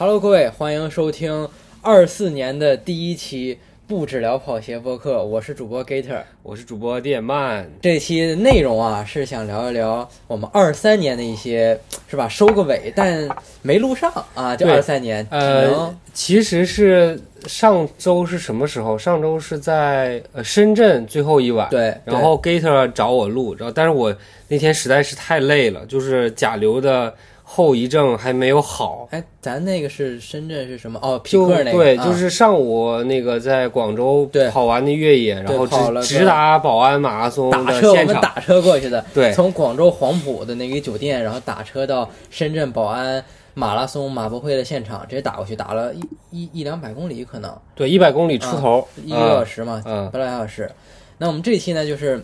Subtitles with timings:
[0.00, 1.48] Hello，各位，欢迎收听
[1.82, 6.22] 二四年的第一期不止聊跑鞋播客，我是主播 Gator。
[6.44, 11.76] 我是主播电慢，这期内容啊是想聊一聊我们二三年的一些
[12.06, 13.28] 是吧，收个尾，但
[13.60, 18.96] 没录上啊，就对二三年，只呃，其实是上周是什么时候？
[18.96, 27.12] 上周是在呃深圳最后一晚，对，然后 Gator 找我录，然后但是我那天实在是太累了，就是甲流的
[27.50, 29.08] 后遗症还没有好。
[29.10, 31.00] 对哎，咱那个是深圳是什么？
[31.02, 47.50] 哦，匹就克那个，对，啊就是上午那个在广州对跑完的越野，然后跑了直直达宝安马拉松的打车，我们打车过去的，对从广州黄埔的那个酒店，然后打车到深圳宝安马拉松马博会的现场，直接打过去，打了一一一两百公里可能。
[47.74, 50.70] 对，一百公里出头，一个多小时嘛，嗯，不到俩小时。
[51.16, 52.22] 那我们这期呢，就是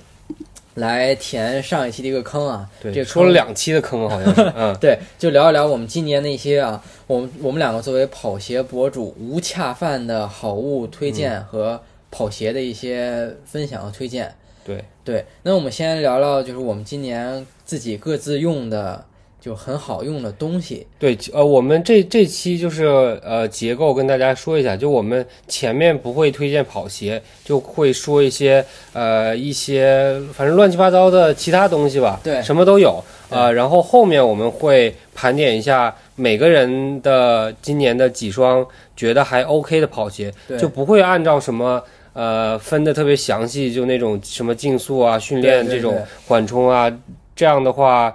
[0.74, 3.12] 来填上一期的一个坑啊，这对，个坑。
[3.12, 11.45] 说了两期的坑好像是， 嗯，对，就聊一聊我们今年的一些啊，我们我们两个作为跑鞋博主无恰饭的好物推荐嗯。
[11.45, 14.32] 和跑鞋的一些分享和推荐。
[14.65, 19.04] 对，对，那我们先聊聊就是我们今年自己各自用的
[19.45, 20.87] 就很好用的东西。
[20.98, 22.87] 对，呃，我们这这期就是
[23.23, 28.64] 呃结构跟大家说一下，就我们前面不会推荐跑鞋，就会说一些
[28.95, 32.92] 呃一些反正乱七八糟的其他东西吧，对什么都有，
[33.28, 41.82] 啊呃，然后后面我们会盘点一下每个人的今年的几双觉得还 OK 的跑鞋，对，就不会按照什么。
[42.14, 46.88] 呃，分的特别详细，就那种什么竞速啊、训练这种缓冲啊，
[47.34, 48.14] 这样的话，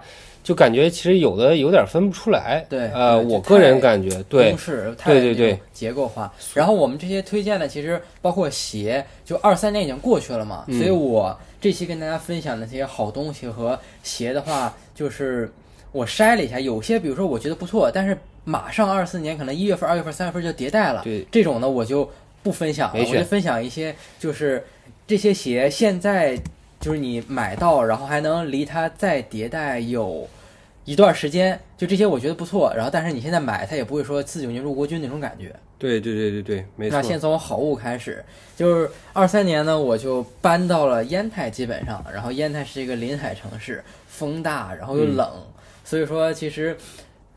[0.49, 2.65] 就感觉其实有的有点分不出来。
[2.67, 4.51] 对呃，我个人感觉，对
[5.05, 6.33] 对对对结构化。
[6.55, 15.51] 然后我们这些推荐的，其实包括鞋，就二三年已经过去了嘛，嗯所以我这期跟大家分享的这些好东西和鞋的话，就是
[15.91, 22.09] 我筛了一下，有些比如说我觉得不错，但是马上二四年可能一月份、二月份、三月份就迭代了，对这种呢我就
[22.41, 24.65] 不分享了，我就分享一些就是
[25.05, 26.35] 这些鞋现在
[26.79, 30.27] 就是你买到，然后还能离它再迭代有。
[30.89, 35.55] 一段时间，就这些我觉得不错，然后但是你现在买它也不会说四九年入国军那种感觉。
[35.77, 36.97] 对对对对对，没错。
[36.97, 38.25] 那先从好物开始，
[38.57, 45.29] 就是二三年呢，我就搬到了烟台，基本上，然后烟台是一个临海城市，风大，然后又冷，
[45.85, 46.75] 所以说其实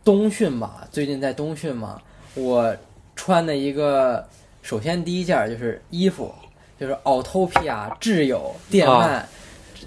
[0.02, 2.00] 冬训吧，最近在冬训嘛，
[2.34, 2.74] 我
[3.14, 4.26] 穿的一个，
[4.62, 6.32] 首先第一件就是衣服，
[6.80, 9.20] 就是 Autopia 挚友电鳗。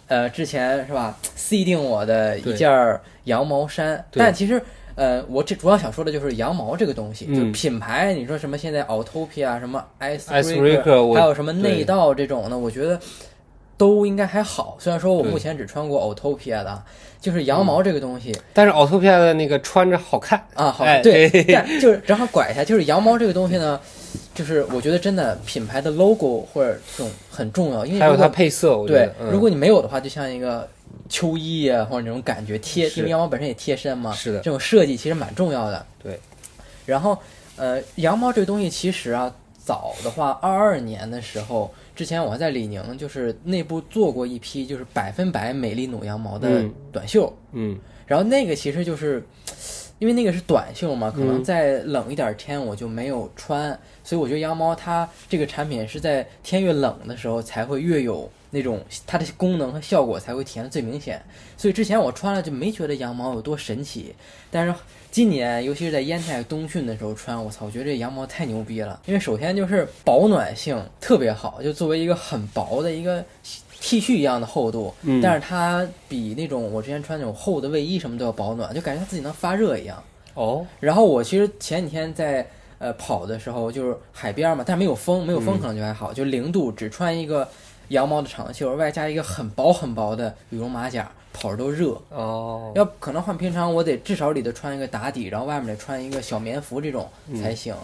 [0.08, 2.70] 呃，之前是吧，C 定我的一件
[3.24, 4.62] 羊毛衫，但其实
[4.96, 13.00] 呃，我这主要想说的就是羊毛这个东西，就是品牌，你说什么现在 Autopia 什么 Ice Icebreaker，还有什么内道这种的，我觉得
[13.78, 14.78] 都应该还好。
[14.80, 16.84] 虽然说我目前只穿过 Autopia 的，
[17.20, 23.80] 就是羊毛这个东西、但是 Autopia 的那个穿着好看，啊，好，哎对，对但就是正好拐一下，就是羊毛这个东西呢，
[24.36, 29.32] 就是我觉得真的品牌的 logo 或者这种很重要，因为还有它配色，我觉对，，嗯。
[29.32, 30.70] 如果你没有的话，就像一个
[31.08, 34.40] 秋衣啊，或者那种感觉贴，因为羊毛本身也贴身嘛，是的。
[34.40, 35.86] 这种设计其实蛮重要的。
[36.04, 36.20] 对，
[36.86, 37.18] 然后
[37.56, 46.74] 呃，羊毛这个东西其实啊，早的话，二二年的时候，之前我还在李宁就是内部做过一批就是百分百美丽努羊毛的嗯。
[46.92, 49.24] 短袖，嗯，然后那个其实就是。
[49.98, 51.44] 因为那个是短袖嘛，可能嗯。
[51.44, 61.22] 在冷一点天我就没有穿，所以我觉得羊毛它这个产品是在天越冷的时候才会越有那种它的功能和效果才会体现的最明显。
[61.58, 64.14] 所以之前我穿了就没觉得羊毛有多神奇，
[64.52, 64.74] 但是
[65.10, 69.02] 今年尤其是在烟台冬训的时候穿，我操，我觉得这羊毛太牛逼了。
[69.08, 73.26] 因为首先就是保暖性特别好，就作为一个很薄的一个
[73.82, 80.04] T 恤一样的厚度，嗯但是它比那种我之前穿那种厚的卫衣什么都要保暖，就感觉它自己能发热一样。
[80.34, 82.46] 哦，然后我其实前几天在
[82.80, 87.48] 呃跑的时候，就是海边嘛，但没有风，没有风可能就还好，就零度，只穿一个
[87.90, 91.98] 羊毛的长袖，外加一个很薄很薄的羽绒马甲，跑着都热。
[92.10, 97.10] 哦，要可能换平常我得至少里头穿一个打底，然后外面得穿一个小棉服这种
[97.42, 97.76] 才行。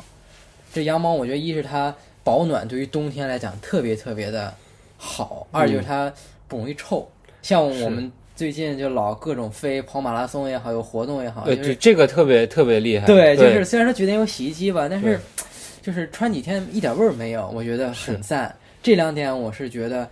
[0.73, 1.93] 这羊毛我觉得一是它
[2.23, 4.53] 保暖，对于冬天来讲特别特别的
[4.97, 6.11] 好；二就是它
[6.47, 7.09] 不容易臭。
[7.41, 8.11] 像我们
[8.41, 15.19] 最近就老各种飞跑马拉松也好，有活动也好，对，就是这这个特别特别厉害，对，就是虽然说觉得有洗衣机吧，但是
[15.83, 18.51] 就是穿几天一点味儿没有，我觉得很赞。
[18.81, 20.09] 这两点我是觉得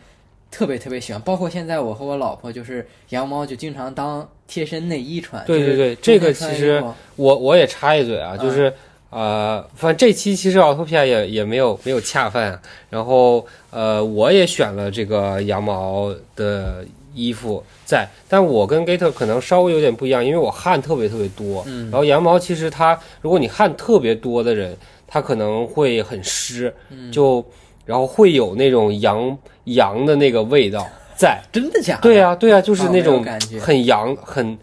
[0.52, 5.44] 特别特别喜欢，包括现在我和我老婆就是羊毛就经常当贴身内衣穿。
[5.48, 6.84] 对对对这个其实
[7.16, 8.72] 我我也插一嘴啊，就是、
[9.10, 12.62] 呃，反正这期其实 Autopia 也也没有没有恰饭，
[12.92, 21.64] 然后呃，我也选了这个羊毛的衣服在，但我跟 Gator 可能稍微有点不一样，因为我汗特别特别多。
[21.68, 24.76] 嗯然后羊毛其实它，如果你汗特别多的人，
[25.08, 27.44] 它可能会很湿，嗯就
[27.86, 31.42] 然后会有那种羊羊的那个味道在。
[31.52, 32.02] 真的假的？
[32.02, 33.26] 对呀、对呀、就是那种
[33.60, 34.58] 很羊、很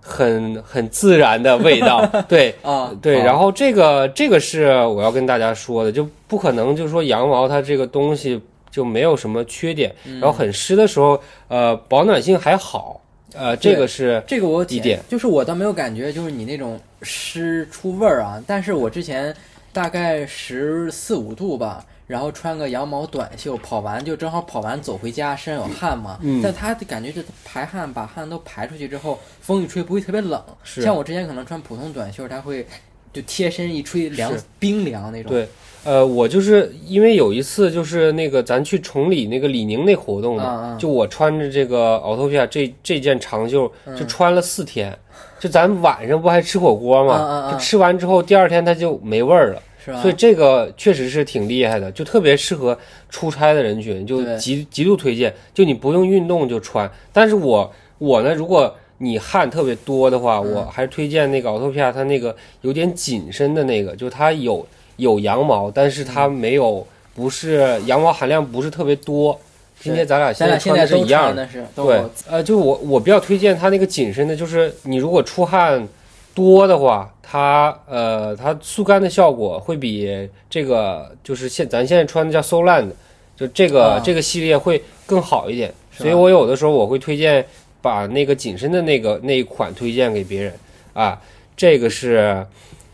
[0.00, 2.04] 很很自然的味道。
[2.26, 13.00] 对，啊，对，啊然后这个这个是我要跟大家说的，就不可能就是说羊毛它这个东西就没有什么缺点，然后很湿的时候，呃，保暖性还好，
[13.34, 18.42] 呃，这个是这个我体一点就是我倒没有感觉，就是你那种湿出味儿啊。
[18.46, 19.34] 但是我之前
[19.72, 26.18] 大概十四五度吧，然后穿个羊毛短袖，跑完就正好跑完走回家，身上有汗嘛。
[26.22, 30.42] 嗯但它的感觉就是排汗，把汗都排出去之后，风一吹不会特别冷。
[30.64, 32.66] 是像我之前可能穿普通短袖，它会
[33.12, 35.32] 就贴身一吹凉冰凉那种。
[35.32, 35.48] 对。
[35.82, 44.94] 呃，我就是因为有一次就是那个咱去崇礼那个李宁那活动嘛，就我穿着这个 Autopia 这这件长袖嗯就穿了四天，
[45.38, 49.62] 就咱晚上不还吃火锅嘛，就吃完之后第二天它就没味儿了。
[49.82, 50.02] 是吧？
[50.02, 52.78] 所以这个确实是挺厉害的，就特别适合
[53.08, 55.34] 出差的人群，就极极度推荐。
[55.54, 56.90] 就你不用运动就穿。
[57.10, 64.66] 但是我我呢，如果你汗特别多的话，嗯我还是推荐那个 Autopia，它那个有点紧身的那个，就它有
[64.96, 69.38] 有羊毛，但是它嗯没有不是羊毛含量不是特别多。
[69.80, 75.88] 今天咱俩现在穿的是一样穿的是对，呃，就我我比较推荐它那个紧身的，就是你如果出汗
[76.34, 82.90] 多的话，它呃它速干的效果会比这个就是现咱现在穿的叫 Soland，
[83.34, 85.72] 就这个、啊这个系列会更好一点。
[85.96, 87.44] 所以我有的时候我会推荐
[87.82, 90.52] 把那个紧身的那个那一款推荐给别人
[90.92, 91.20] 啊，
[91.56, 92.46] 这个是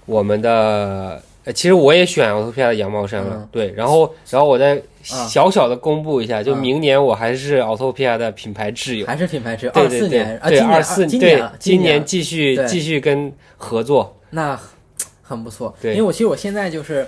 [0.05, 1.23] 我们的。
[1.47, 4.83] 呃，其实我也选 Autopia 的羊毛衫了，嗯对，然后然后我再啊
[5.29, 9.71] 小小的公布一下，就啊明年我还是 Autopia 的品牌挚友，还是品牌车。
[9.71, 14.59] 对对对二四年啊，对，二四今对年今年继续对继续跟合作，那
[15.23, 15.73] 很不错。
[15.81, 17.06] 对因为我其实我现在就是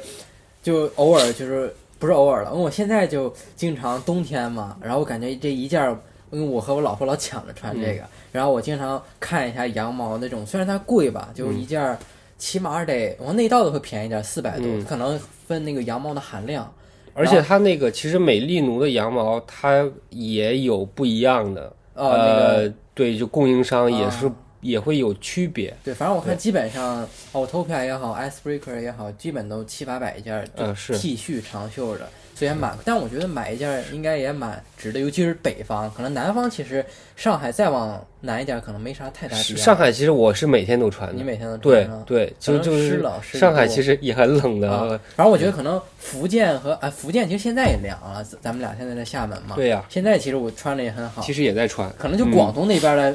[0.62, 5.98] 就偶尔就是不是偶尔了，因为我现在就经常冬天嘛，然后我感觉这一件儿，
[6.30, 11.96] 因为我和我老婆老抢着穿这个，然后我经常看一下羊毛那种，虽然它贵吧，就一件
[12.36, 14.84] 起码得我内道都会便宜点，四百多，嗯。
[14.84, 16.72] 可能分那个羊毛的含量。
[17.14, 30.98] 而且它那个其实美丽奴的羊毛它也有不一样的，哦，那个呃，对，就供应商也是啊也会有区别，对，反正我看基本上 Autopia 也好，Icebreaker 也好，基本都七八百一件嗯是。
[30.98, 32.76] T 恤长袖的，所以还蛮。
[32.84, 36.84] 但我觉得买一件儿应该也蛮值的，尤其是北方，可能南方其实
[37.14, 39.58] 上海再往南一点儿可能没啥太大必要。
[39.60, 53.14] 上海其实我是每天都穿的，你每天都穿对对，就就是冷上海其实也很冷的，啊，反正我觉得可能福建和哎福建其实现在也凉了，咱咱们俩现在在厦门嘛，对呀，现在其实我穿的也很好其，实也在穿，可能就广东那边的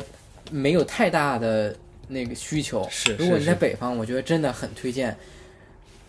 [0.51, 1.75] 没有太大的
[2.07, 2.87] 那个需求。
[2.89, 5.15] 是如果你在北方，我觉得真的很推荐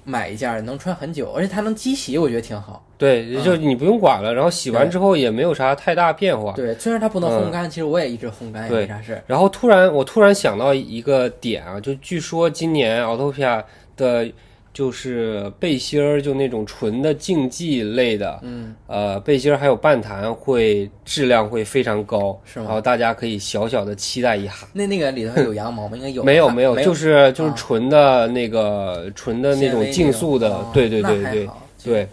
[0.04, 2.84] 买一件，能穿很久，而且它能机洗，我觉得挺好。
[2.96, 9.22] 对，就你不用管了，然后洗完之后也没有啥太大变化，对，虽然它不能嗯烘干，其实我也一直烘干，也没啥事儿。
[9.26, 13.62] 然后突然，我突然想到一个点啊，就据说今年 Autopia
[13.96, 14.30] 的，
[14.74, 24.52] 就是背心儿，就那种纯的竞技类的，嗯，呃，背心儿还有半弹会质量会非常高，是吗然后大家可以小小的期待一下。
[24.72, 25.96] 那那个里头有羊毛吗？
[25.96, 26.24] 应该有。
[26.24, 31.48] 没有没有，就是就是啊纯的那个纯的那种竞速的哦，对对对对
[31.84, 32.08] 对，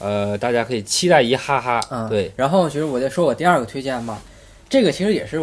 [0.00, 1.80] 呃，大家可以期待一哈哈。
[1.92, 2.32] 嗯，对，。
[2.34, 4.20] 然后其实我再说我第二个推荐吧，
[4.68, 5.40] 这个其实也是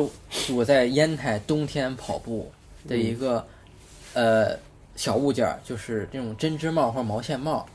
[0.53, 2.51] 我在烟台冬天跑步
[2.89, 3.45] 的一个、
[4.13, 4.49] 呃
[4.97, 7.65] 小物件儿，就是这种针织帽或者毛线帽。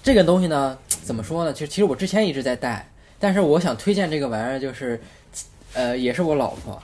[0.00, 1.52] 这个东西呢，怎么说呢？
[1.52, 2.88] 其实其实我之前一直在戴，
[3.18, 5.00] 但是我想推荐这个玩意儿，就是
[5.74, 6.80] 呃，也是我老婆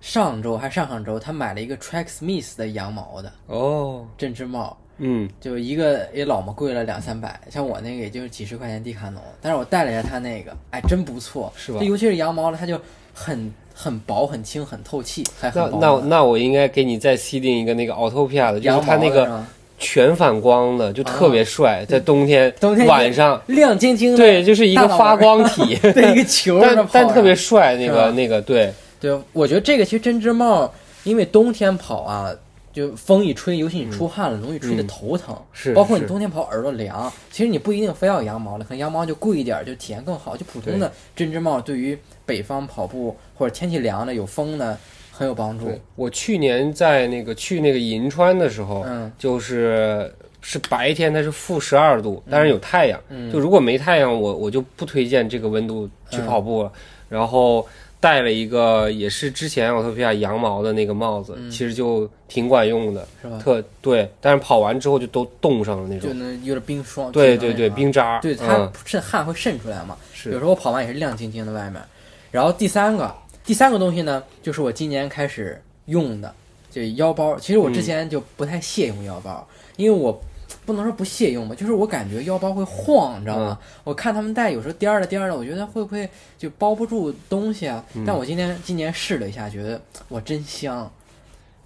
[0.00, 4.74] 上周还上上周，她买了一个 Track Smith 的羊毛的哦，针织帽。
[4.98, 12.80] 嗯，就一个也老么贵了两三百，像我那个也就是几十块钱迪卡侬，但是我戴了一下它那个，哎，真不错，是吧尤其是羊毛的，它就
[13.12, 19.44] 很很薄、很轻、很透气，还那很保暖那那我应该给你再 C 定一个那个 Autopia 的，就是它那个
[19.78, 30.72] 全反光的，就特别帅，在冬天 冬天晚上，亮晶晶的，对，就是一个发光体， 对一个球但但特别帅，那个那个对，对，我觉得这个其实针织帽，
[31.04, 32.30] 因为冬天跑啊，
[32.76, 35.34] 就风一吹，尤其你出汗了，容易吹得头疼。
[35.34, 40.36] 嗯是包括你冬天跑耳朵凉，其实你不一定非要羊毛的，可能羊毛就贵一点，就体验更好。
[40.36, 44.78] 就普通的针织帽，对于北方跑步或者天气凉的、有风的
[45.10, 45.70] 很有帮助。
[45.94, 53.00] 我去年在那个去那个银川的时候，嗯就是是白天它是负十二度，但是有太阳。
[53.08, 56.70] 嗯就如果没太阳，我我就不推荐这个温度去跑步了。
[57.08, 57.66] 然后
[57.98, 63.38] 戴了一个也是之前奥特皮亚羊毛的那个帽子，嗯其实就挺管用的，是吧？
[63.38, 66.18] 特对，但是跑完之后就都冻上了那种就种。
[66.18, 67.10] 那有点冰霜。
[67.10, 69.96] 对对对，冰渣，对它嗯、渗汗会渗出来嘛。
[70.12, 71.82] 是有时候我跑完也是亮晶晶的外面。
[72.30, 73.12] 然后第三个，
[73.44, 76.32] 第三个东西呢，就是我今年开始用的，
[76.70, 77.38] 就腰包。
[77.38, 80.20] 其实我之前就不太屑用腰包，因为我
[80.66, 83.58] 不能说不屑用吧，就是我感觉腰包会晃，你知道吗？
[83.84, 87.82] 我看他们带有时候颠儿的颠儿的，我觉得会不会就包不住东西啊？
[88.04, 90.90] 但我今天今年试了一下，觉得我真香。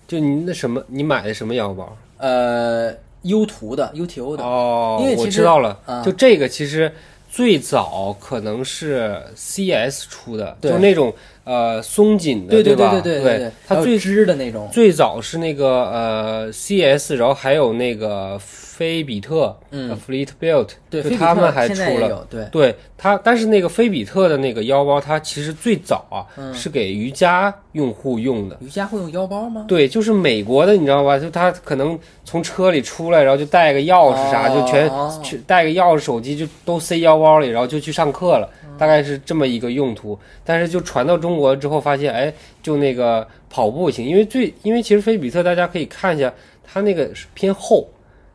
[0.07, 1.97] 就你那什么，你买的什么腰包？
[2.19, 2.93] 呃
[3.23, 6.93] ，U 图的 UTO 的，哦，我知道了，啊就这个其实
[7.31, 11.15] 最早可能是 CS 出的，就那种
[11.45, 12.91] 呃松紧的，对对吧？
[12.91, 18.37] 对对对对，还有它最织的那种，最早是那个呃 CS，然后还有那个
[18.81, 22.27] 菲比特，嗯呃，Fleet Built，对，就他们还出了。
[22.31, 28.57] 对，对它，但是那个菲比特的那个腰包，它其实最早啊、嗯是给瑜伽用户用的。
[28.63, 29.67] 瑜伽会用腰包吗？
[29.69, 31.19] 对，就是美国的，你知道吧？
[31.19, 40.19] 就他可能从车里出来，然后就带个钥匙啥，就全哦去带个钥匙、手机就都塞腰包里，然后就去上课了，嗯大概是这么一个用途。
[40.43, 42.33] 但是就传到中国之后，发现哎，
[42.63, 46.33] 就那个跑步行，因为最因为其实菲比特大家可以看一下，
[46.65, 47.87] 它那个是偏厚。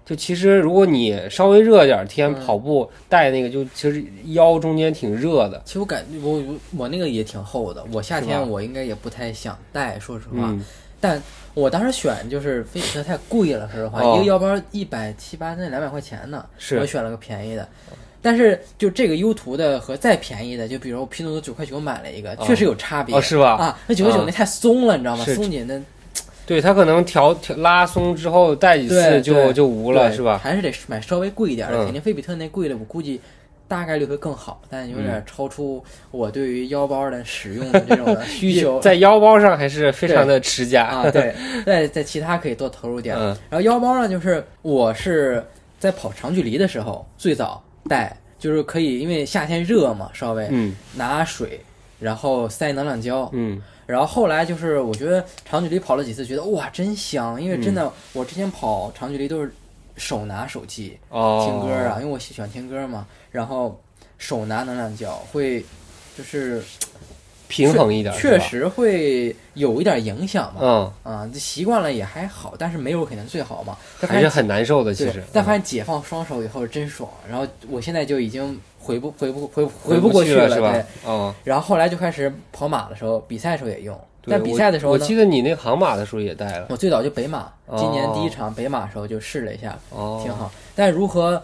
[0.05, 5.59] 就其实如果你稍微热点儿天嗯跑步带那个，就其实腰中间挺热的。
[5.65, 6.43] 其实我感觉我
[6.77, 10.35] 我那个也挺厚的，我夏天我应该也不太想带，说实话。
[10.43, 10.63] 嗯，
[11.01, 11.21] 但
[11.55, 17.67] 我当时选就是菲比特太贵了，说实话，哦一个腰包一百七八那两百块钱呢，是我选了个便宜的。
[18.21, 23.51] 但是就这个优图的和再便宜的，就比如我拼多多九块九买了一个，哦确实有差别、哦，是吧？
[23.53, 23.79] 啊。
[23.85, 25.23] 那九块九那太松了，你知道吗？
[25.25, 25.79] 松紧的
[26.45, 30.39] 对，它可能调调拉松之后戴几次就就无了，是吧？
[30.43, 33.19] 还是得买稍微贵一点的，嗯肯定菲比特那贵的，我估计
[33.67, 38.79] 大概率会更好，但有点超出我对于腰包的使用的这种 需求。
[38.79, 41.33] 在腰包上还是非常的持家啊，对，
[41.65, 43.15] 在在其他可以多投入点。
[43.17, 45.43] 嗯然后腰包呢，就是我是
[45.79, 51.59] 在跑长距离的时候最早带，就是可以因为夏天热嘛，稍微嗯拿水，
[51.99, 53.27] 然后塞能量胶。
[53.33, 59.53] 嗯然后后来就是我觉得长距离跑了几次，觉得哇真香，因为真的、我之前跑长距离都是
[59.97, 63.79] 手拿手机哦，听歌啊，因为我喜欢听歌嘛，然后
[64.17, 65.63] 手拿能量胶会
[66.17, 66.63] 就是
[67.47, 70.59] 平衡一点，确实会有一点影响嘛。
[70.63, 73.77] 嗯，啊，习惯了也还好，但是没有肯定最好嘛。
[74.01, 77.07] 还是很难受的，其实，，但发嗯现解放双手以后真爽。
[77.29, 80.85] 然后我现在就已经回不回不回回回不过去了，是吧对。？
[81.09, 83.99] 哦，然后后来就开始跑马的时候，比赛的时候也用。
[84.21, 90.51] 对但比赛的时候呢我我记，得你那个航马的时候也带了，我最早就北马，今年哦第一场北马的时候就试了一下，哦，挺好。
[90.75, 91.41] 但如何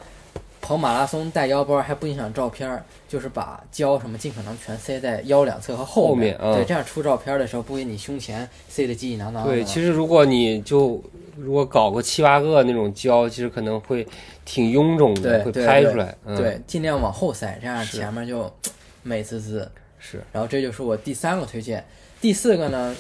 [0.62, 9.44] 跑马拉松带腰包还不影响照片儿，就是把胶什么尽可能全塞在腰两侧和后后面嗯对，这样出照片的时候不给你胸前塞得挤挤囊囊。
[9.44, 11.02] 对，其实如果你就
[11.36, 14.08] 如果搞个七八个那种胶，其实可能会
[14.46, 18.50] 挺臃肿的，会拍出来，嗯，对，尽量往后塞，这样前面就
[19.02, 19.70] 美滋滋。
[19.98, 21.84] 是，然后这就是我第三个推荐，
[22.22, 22.96] 第四个呢，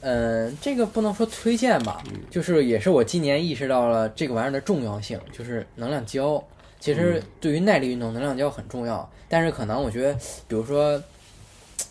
[0.00, 6.42] 嗯、这个不能说推荐吧，嗯就是也是我今年意识到了这个玩意儿的重要性，就是能量胶。
[6.86, 10.14] 其实嗯对于耐力运动，能量胶很重要，但是可能我觉得，
[10.46, 11.02] 比如说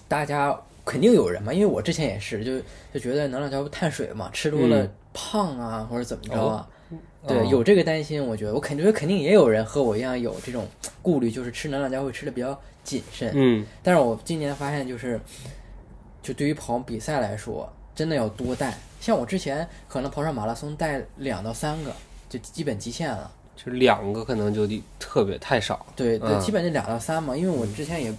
[0.08, 2.58] 大家肯定有人嘛，因为我之前也是，就
[2.94, 6.66] 就觉得能量胶不碳水嘛，吃多了嗯胖啊，或者怎么着啊。
[7.28, 10.66] 对，哦有这个担心，我觉得我肯定肯定也有人和我一样有这种
[11.02, 13.34] 顾虑，就是吃能量胶会吃的比较谨慎。
[13.36, 15.20] 嗯，但是我今年发现，就是
[16.24, 18.74] 就对于跑比赛来说，真的要多带。
[19.02, 21.94] 像我之前可能跑上马拉松带两到三个，
[22.30, 23.30] 就基本极限了。
[23.56, 27.36] 就两个可能就得特别太少，对对，嗯基本就两到三嘛。
[27.36, 28.14] 因为我之前也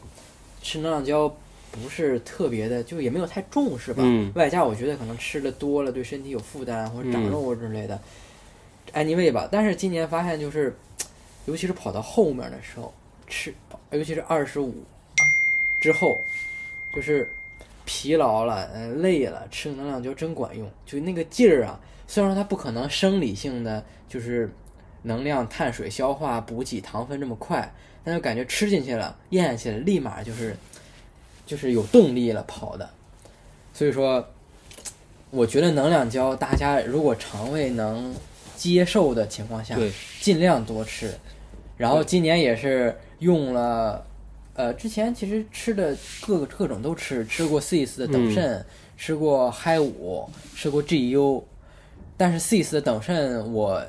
[0.62, 1.28] 吃能量胶
[1.70, 4.02] 不是特别的，就也没有太重视吧。
[4.04, 8.00] 嗯外加我觉得可能吃的多了，对身体有负担或者长嗯肉啊之类的。
[8.94, 10.74] anyway 吧，但是今年发现就是，
[11.44, 12.94] 尤其是跑到后面的时候
[13.26, 13.52] 吃，
[13.90, 14.74] 尤其是二十五
[15.80, 16.22] 之后，
[16.94, 17.30] 就是
[17.84, 20.66] 疲劳了、嗯累了，吃能量胶真管用。
[20.86, 24.50] 就那个劲儿啊，虽然说它不可能生理性的就是
[25.06, 27.72] 能量、碳水消化、补给、糖分这么快，
[28.04, 30.56] 但就感觉吃进去了、咽下去了，立马就是
[31.46, 32.88] 就是有动力了跑的。
[33.72, 34.26] 所以说，
[35.30, 38.14] 我觉得能量胶大家如果肠胃能
[38.56, 41.12] 接受的情况下，对，尽量多吃。
[41.76, 44.04] 然后今年也是用了，
[44.54, 45.94] 呃，之前其实吃的
[46.26, 48.64] 各个各种都吃，吃过 CIS 的等肾，
[48.96, 51.42] 吃过嗨五，吃过 GU，
[52.16, 53.84] 但是 CIS 的等渗我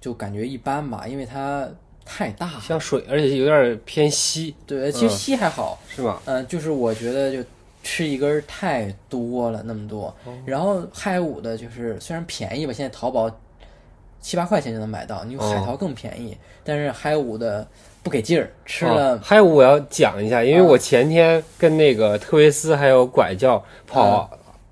[0.00, 1.68] 就感觉一般吧，因为它
[2.04, 2.46] 太大。
[2.46, 2.60] 了。
[2.60, 5.16] 像水，而且有点偏稀，对，其实嗯。
[5.16, 6.20] 稀还好，是吧？
[6.24, 7.42] 嗯、就是我觉得就
[7.82, 10.14] 吃一根儿太多了，那么多。
[10.24, 10.32] 哦。
[10.44, 13.30] 然后嗨五的就是虽然便宜吧，现在淘宝
[14.20, 17.66] 七八块钱就能买到，你有海哦淘更便宜，但是嗨五的
[18.02, 20.64] 不给劲儿，吃啊了、嗨五我要讲一下，因为啊。
[20.64, 24.28] 我前天跟那个特维斯还有拐教跑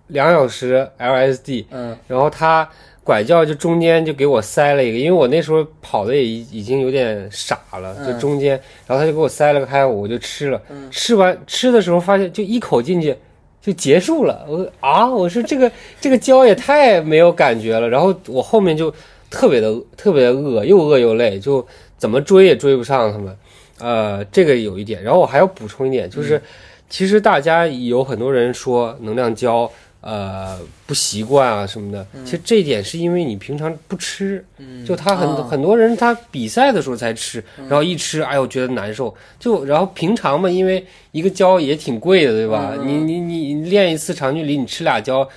[0.09, 1.97] 两小时 LSD，嗯。
[2.09, 2.69] 然后他
[3.07, 8.07] 拐教就中间就给我塞了一个，因为我那时候跑的也已已经有点傻了，嗯。
[8.07, 10.91] 就中间，然后他就给我塞了个开，我就吃了，嗯。
[10.91, 13.17] 吃完吃的时候发现就一口进去。
[13.63, 15.69] 就结束了，我啊，我说这个
[16.01, 18.95] 这个胶也太没有感觉了，然后我后面就
[19.29, 21.67] 特别的特别的饿，又饿又累，就
[21.99, 23.37] 怎么追也追不上他们，
[23.81, 26.41] 呃，这个有一点，然后我还要补充一点，就是、
[26.89, 29.69] 其实大家有很多人说能量胶，
[30.07, 42.75] 呃，不习惯啊什么的，其实这一点是因为你平常不吃，嗯，就他很、啊很多人他比赛的时候才吃，然后一吃，哎呦觉得难受，就然后平常嘛，因为一个胶也挺贵的，对吧？
[42.77, 45.29] 嗯你你你你练一次长距离，你吃俩胶，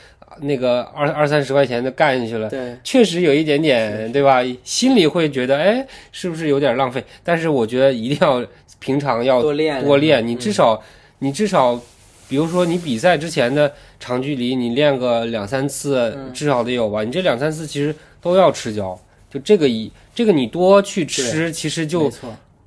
[0.41, 2.47] 那个二二三十块钱的干进去了。
[2.47, 4.43] 对，确实有一点点，对吧？
[4.63, 7.03] 心里会觉得，哎，是不是有点浪费？
[7.23, 8.45] 但是我觉得一定要
[8.77, 10.79] 平常要多练多练，你嗯至少，
[11.17, 11.81] 你至少，
[12.29, 16.31] 比如说你比赛之前的长距离，你练个两三次，嗯。
[16.31, 17.03] 至少得有吧？
[17.03, 18.97] 你这两三次其实都要吃胶，
[19.29, 22.09] 就这个一这个你多去吃，其实就，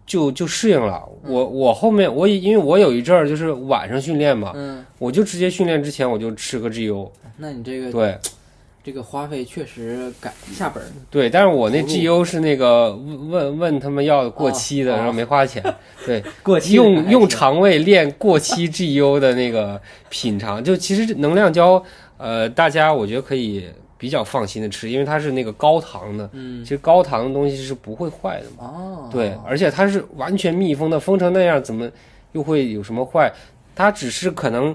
[0.04, 1.08] 就就适应了。
[1.24, 8.18] 我我后面我也因为我有一阵儿就是晚上训练嘛，嗯，我就直接训练之前我就吃个 GU，那你这个对
[8.84, 15.62] 这个花费确实赶下本儿，对，但是我那 GU 是那个问问问他们要过期的，哦然后没花钱，
[16.04, 21.82] 对，过期用用肠胃练过期 GU 的那个品尝，就其实能量胶，
[22.16, 31.88] 呃，大家我觉得可以比较放心的吃，因为它是那个高糖的，嗯其实高糖的东西是不会坏的嘛，哦，对，而且它是完全密封的，封成那样怎么
[32.32, 33.32] 又会有什么坏？
[33.76, 34.74] 它只是可能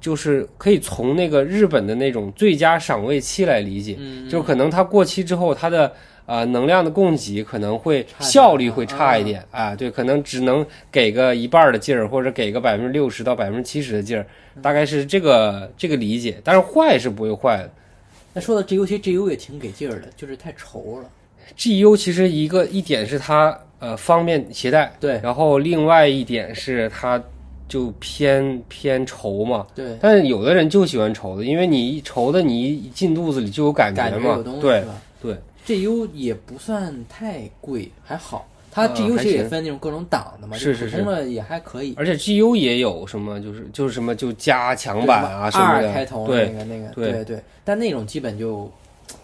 [0.00, 5.92] 就是可以从那个日本的那种最佳赏味期来理解，嗯，就可能它过期之后，它的
[6.26, 14.26] 呃能量的供给可能会效率会差一点啊，对，可能只能给个一半儿的劲儿，或者给个百分之六十到百分之七十的劲儿，
[14.62, 16.40] 大概是这个这个理解。
[16.44, 17.70] 但是坏是不会坏的。
[18.34, 21.08] 那说到 GU，其实 GU 也挺给劲儿的，就是太稠了。
[21.56, 27.20] GU 其实一个一点是它呃方便携带，对然后另外一点是它
[27.68, 29.66] 就偏偏稠嘛。
[29.74, 34.84] 对，但是有的人就喜欢稠的，因为你一稠的，你一进肚子里就有感感觉嘛对？
[35.20, 38.48] 对，GU 也不算太贵，还好。
[38.70, 41.94] 它呃 GU 还其实也分那种各种档的嘛，是就是普通的也还可以。
[41.96, 48.70] 而且 GU 也有什么，就是就是什么就加强版啊什么的，二开头对那个那个，对对对，但那种基本就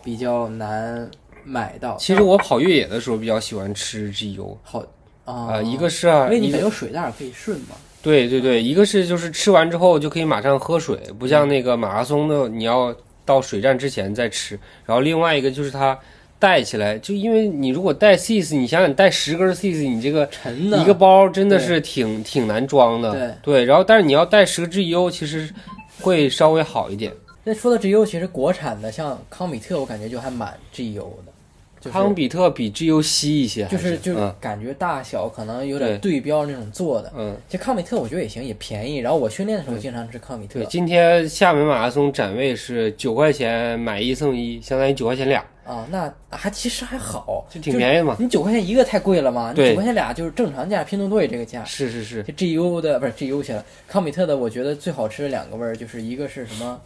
[0.02, 1.08] 比较难
[1.44, 1.96] 买到。
[1.98, 4.82] 其实我跑越野的时候比较喜欢吃 GU 好
[5.24, 7.76] 啊、啊，一个是啊，因为你没有水袋儿可以顺嘛。
[8.04, 14.56] 对对对，一个是就是吃完之后就可以马上喝水，不像那个马拉松的你要到水站之前再吃。
[14.84, 15.98] 然后另外一个就是它
[16.38, 23.38] 带起来，就因为你如果带 CIS，你想想你带十根 CIS，你这个沉的一个包真的是挺挺难装的。
[23.42, 25.48] 对然后但是你要带十个 GU，其实
[26.00, 27.10] 会稍微好一点。
[27.42, 31.32] 那说到 GU，其实国产的像康比特，我感觉就还蛮 GU 的，
[31.84, 37.12] 就是康比特比 GU 稀一些，就是就是嗯感觉大小可能有点对标那种做的。
[37.14, 37.36] 嗯。
[37.46, 38.96] 其实康比特我觉得也行，也便宜。
[38.96, 48.16] 然后我训练的时候经常吃康比特对，今天厦门马拉松展位是九块钱买一送一，相当于九块钱俩，啊，那还其实还好，就挺便宜嘛。
[48.18, 49.50] 你九块钱一个太贵了嘛？
[49.50, 51.62] 你对九块钱俩就是正常价，拼多多也这个价。
[51.64, 56.80] 是是是，这 GU 的不是 GU 去了，康比特的，我觉得最好吃的两个味儿，就是一个是什么？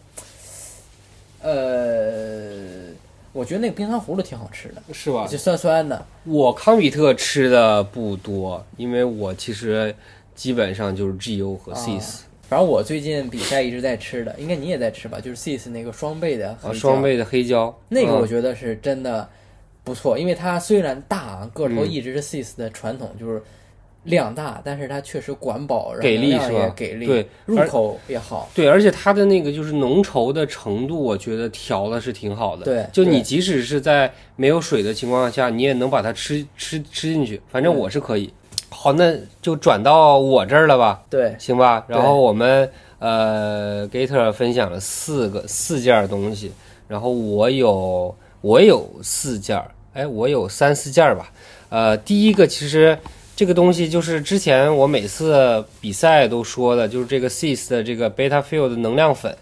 [1.40, 2.90] 呃，
[3.32, 5.26] 我觉得那个冰糖葫芦挺好吃的，是吧？
[5.26, 6.04] 就酸酸的。
[6.24, 9.94] 我康比特吃的不多，因为我其实
[10.34, 15.20] 基本上就是 GU 和 CIS 反正我最近比赛一直在吃的，应该你也在吃吧？
[15.20, 19.28] 就是 CIS 那个双倍的双倍的黑椒，那个我嗯觉得是真的
[19.84, 23.42] 不错，因为它虽然大，个头嗯一直是 CIS 的传统，就是
[24.04, 28.48] 量大，但是它确实管饱，然后给力是吧给力，对入口也好。
[28.54, 32.64] 对，而且它的那个就是浓稠的程度，我觉得调的是挺好的。
[32.64, 37.40] 对就你即使是在没有水的情况下，你也能把它吃吃吃进去。
[37.48, 38.32] 反正我是可以。
[38.70, 41.84] 好，那就转到我这儿了吧，对，行吧？
[41.88, 46.52] 然后我们呃，Gator 分享了四个四件东西，
[46.86, 51.32] 然后我有我有四件儿，哎，我有三四件儿吧。
[51.70, 52.96] 呃，第一个其实
[53.38, 59.32] 这个东西就是之前我每次比赛都说的，就是这个 CIS 的这个 Beta Fuel 的能量粉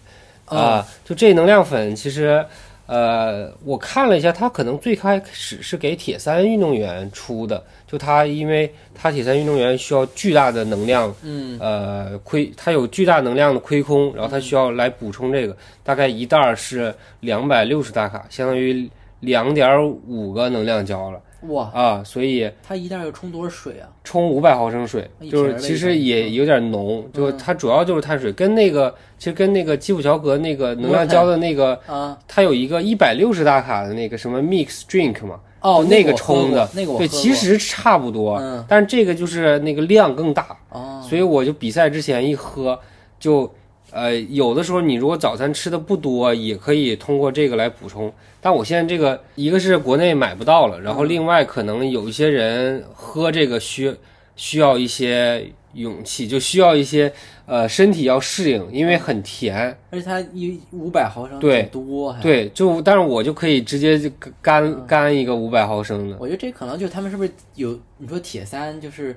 [0.44, 2.44] 啊、啊就这能量粉其实
[2.84, 11.58] 呃，我看了一下，它可能最开始是给铁三运动员出的，就它因为它铁三运动员需要巨大的能量，嗯。
[11.58, 23.88] 呃，亏它有巨大能量的亏空，然后它需要来补充这个，大概一袋儿是两百六十大卡，相当于两点五个能量胶了哇，啊，所以它一袋要冲多少水啊？
[24.02, 38.64] 冲五百毫升水，就是其实也有点浓，就是它主要就是碳水，跟那个其实跟那个基普乔格那个能量胶的那个，啊，它有一个一百六十大卡的那个什么 mix drink 嘛，哦，那个个冲的，对，那个我喝过其实差不多，嗯。
[38.66, 42.78] 但是这个就是那个量更大，哦，所以我就比赛之前一喝，
[43.20, 43.52] 就
[43.96, 48.12] 呃有的时候你如果早餐吃的不多，也可以通过这个来补充。
[48.42, 53.92] 但我现在这个一个是国内买不到了，然后另外可能有一些人喝这个需
[54.36, 57.10] 需要一些勇气，就需要一些
[57.46, 59.76] 呃身体要适应，因为很甜。
[59.90, 62.14] 而且它一五百毫升对多。
[62.20, 64.10] 对，就但是我就可以直接就
[64.42, 66.16] 干干一个五百毫升的。
[66.20, 69.16] 我觉得这可能就是他们是不是有你说铁三就是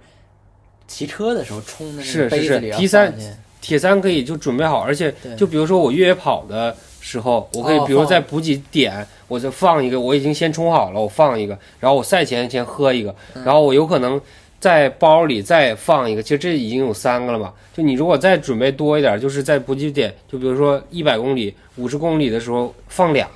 [0.87, 3.29] 骑车的时候冲的那是是是个杯子里要 T 三放进
[3.61, 14.19] 铁三可以就准备好，而且就比如说我越野跑的时候，我可以比如在补给点，我就放一个，我已经先充好了，我放一个，然后我赛前先喝一个，嗯然后我有可能
[14.59, 17.53] 在包里再放一个，其实这已经有三个了嘛。
[17.73, 23.27] 就你如果再准备多一点，就是在补给点，就比如说一百公里、五十公里的时候放俩，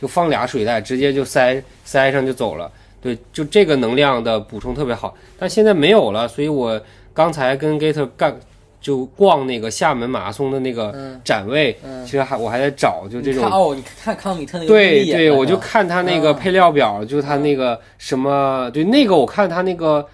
[0.00, 2.70] 就放俩水袋，直接就塞塞上就走了。
[3.00, 6.80] 对，就这个能量的补充特别好，但现在没有了，所以我
[7.12, 8.36] 刚才跟 Gator 干
[8.82, 11.18] 就逛那个厦门马拉松的那个嗯。
[11.24, 12.04] 展位，嗯。
[12.04, 20.06] 其实还我还在找，就这种哦，你看康米特那个对对，我就看他那个啊配料表，就是他那个什么，对那个我看他那个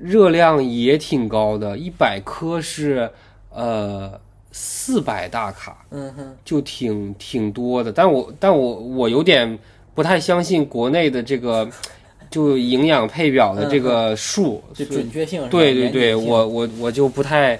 [0.00, 3.10] 热量也挺高的，一百克是
[3.52, 4.18] 呃
[4.52, 7.92] 四百大卡，嗯哼，就挺挺多的。
[7.92, 9.58] 但我但我我有点
[9.94, 11.68] 不太相信国内的这个
[12.30, 17.58] 就营养配表的这个数，就准确性对对对，我我我就不太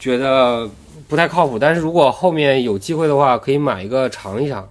[0.00, 0.68] 觉得
[1.06, 1.56] 不太靠谱。
[1.56, 4.68] 但是如果后面有机会的话，可以买一个尝一尝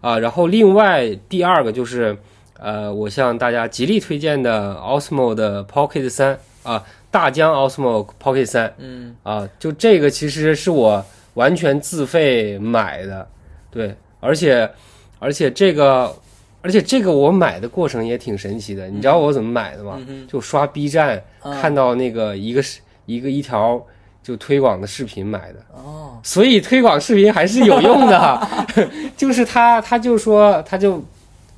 [0.00, 0.16] 啊。
[0.16, 2.16] 然后另外第二个就是
[2.60, 13.26] 呃，我向大家极力推荐的 Osmo 的 Pocket 三啊，大疆 Osmo Pocket 三嗯啊，就这个其实是我完全自费买的，
[13.70, 14.70] 对，而且
[15.18, 16.14] 而且这个。
[16.62, 20.02] 而且这个我买的过程也挺神奇的，你知道我怎么买的吗？
[20.08, 23.80] 嗯就刷 B 站，啊看到那个一个是一个一条
[24.26, 26.18] 就推广的视频买的，哦。
[26.24, 28.48] 所以推广视频还是有用的。
[29.16, 31.00] 就是他他就说他就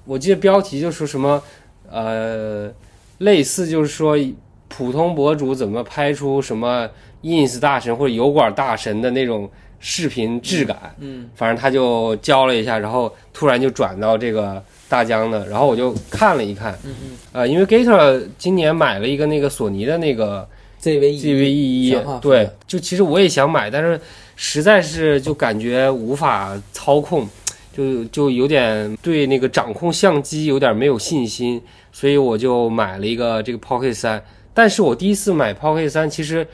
[0.05, 1.43] 我记得标题就说什么
[1.91, 2.71] 呃
[3.19, 4.19] 类似就是说
[4.69, 6.87] 普通博主怎么拍出什么
[7.23, 9.51] ins 大神或者油管大神的那种
[9.81, 11.31] 视频质感，嗯。
[11.35, 17.19] 反正他就教了一下，然后突然就转到这个大疆的，然后我就看了一看，嗯嗯。
[17.33, 20.47] 呃，因为 Gator 今年买了一个那个索尼的那个
[20.83, 24.01] ，ZV ZV-E 强化一，对，就其实我也想买，但是
[24.37, 27.29] 实在是就感觉无法操控，
[27.77, 31.61] 就就有点对那个掌控相机有点没有信心，
[31.93, 34.23] 所以我就买了一个这个 Pocket 三。
[34.55, 36.47] 但是我第一次买 Pocket 三，其实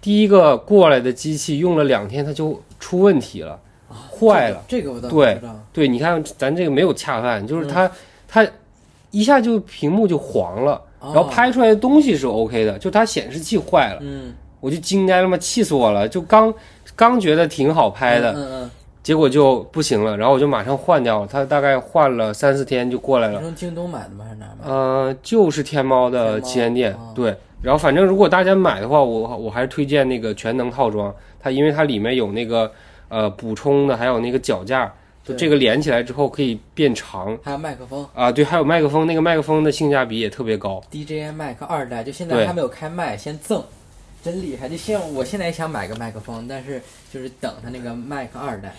[0.00, 4.62] 第一个过来的机器用了两天，它就出问题了，坏了。
[4.68, 5.40] 这个我倒对。
[5.72, 7.90] 对，你看咱这个没有恰饭，就是嗯它、
[8.28, 8.46] 它
[9.10, 16.06] 一下就屏幕就黄了，然后哦拍出来的东西是 OK 的，就它显示器坏了，嗯我就惊呆了嘛，气死我了！
[16.06, 16.52] 就刚
[16.94, 18.70] 刚觉得挺好拍的，嗯嗯
[19.02, 23.40] 结果就不行了，然后我就马上换掉了，它大概换了三四天就过来了。
[23.40, 24.26] 从京东买的吗？
[24.28, 24.46] 还是哪？
[24.62, 27.34] 呃，就是天猫的旗舰店，哦对。
[27.62, 32.70] 然后反正如果大家买的话，我我还是推荐那个全能套装，它因为它里面有那个
[33.08, 34.92] 呃补充的，还有那个脚架，
[35.34, 40.82] 这个连起来之后可以变长，还有麦克风啊，对，还有麦克风，那个麦克风的性价比也特别高。
[40.90, 43.62] ，DJI 麦克二代，就现在还没有开麦，先赠，
[44.22, 44.68] 真厉害！
[44.68, 46.80] 就现我现在也想买个麦克风，但是
[47.12, 48.74] 就是等它那个麦克二代。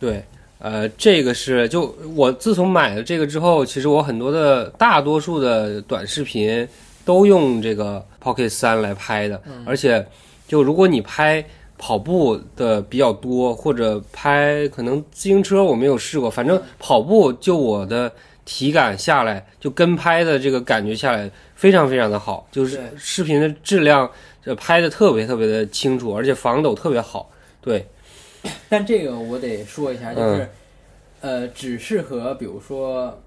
[0.00, 0.22] 对，
[0.58, 6.66] 呃，这个是就我自从买了这个之后，其实我很多的大多数的短视频
[7.04, 10.04] 都用这个 Pocket 三来拍的，而且
[10.48, 11.44] 就如果你拍
[11.78, 18.10] 跑步的比较多，或者拍可能自行车我没有试过，反正跑步就我的
[18.44, 24.10] 体感下来，就跟拍的这个感觉下来非常非常的好，就是视频的质量
[24.42, 27.30] 这拍的特别特别的清楚，而且防抖特别好。
[27.60, 27.86] 对，
[28.68, 30.48] 但这个我得说一下，嗯就是，
[31.20, 33.20] 呃，只适合比如说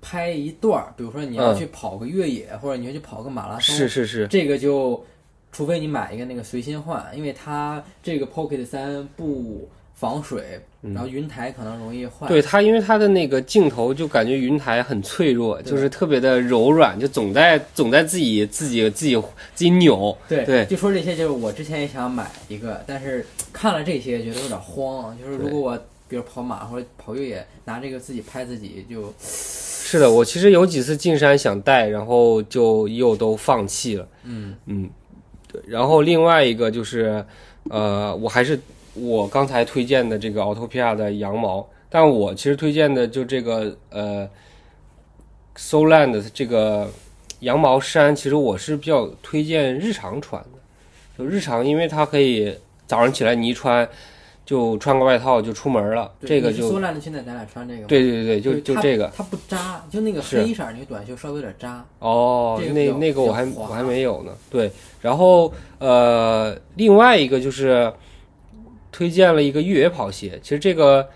[0.00, 1.56] 拍一段儿，比如说你要嗯。
[1.56, 5.04] 去跑个越野，或者你要去跑个马拉松，是是是，这个就，
[5.56, 12.26] 除非你买一个那个随心换，因为它这个 Pocket 三不防水，然后云台可能容易坏。
[12.26, 19.16] 嗯对它，因为它的那个镜头就感觉云台很脆弱，就是特别的柔软，就总在总在自己自己自己
[19.54, 20.14] 自己扭。
[20.28, 25.16] 对对就说这些，就是我之前也想买一个，但是看了这些觉得有点慌。
[25.18, 34.06] 就是如果我比如跑马或者跑越野，拿这个自己拍自己就，是的，我其实有几次进山想带，然后就又都放弃了。
[34.24, 34.90] 嗯嗯，
[35.48, 35.60] 对。
[35.66, 37.24] 然后另外一个就是，
[37.70, 38.58] 呃，我还是
[38.94, 44.28] 我刚才推荐的这个 Autopia 的羊毛，但我其实推荐的就这个呃
[45.56, 46.90] Soland 的这个
[47.40, 50.48] 羊毛衫，其实我是比较推荐日常穿的。
[51.18, 52.54] 就日常，因为它可以
[52.86, 53.88] 早上起来你一穿，
[54.46, 56.10] 就穿个外套就出门了。
[56.24, 57.86] 这个就烂的，现在咱俩穿这个吗。
[57.88, 59.10] 对对对，就就这个。
[59.14, 61.84] 它不扎，就那个黑色儿那个短袖稍微有点扎。
[61.98, 64.32] 哦，那那个我还我还没有呢。
[64.48, 64.70] 对，
[65.02, 67.92] 然后呃，另外一个就是
[68.92, 71.06] 推荐了一个越野跑鞋，其实这个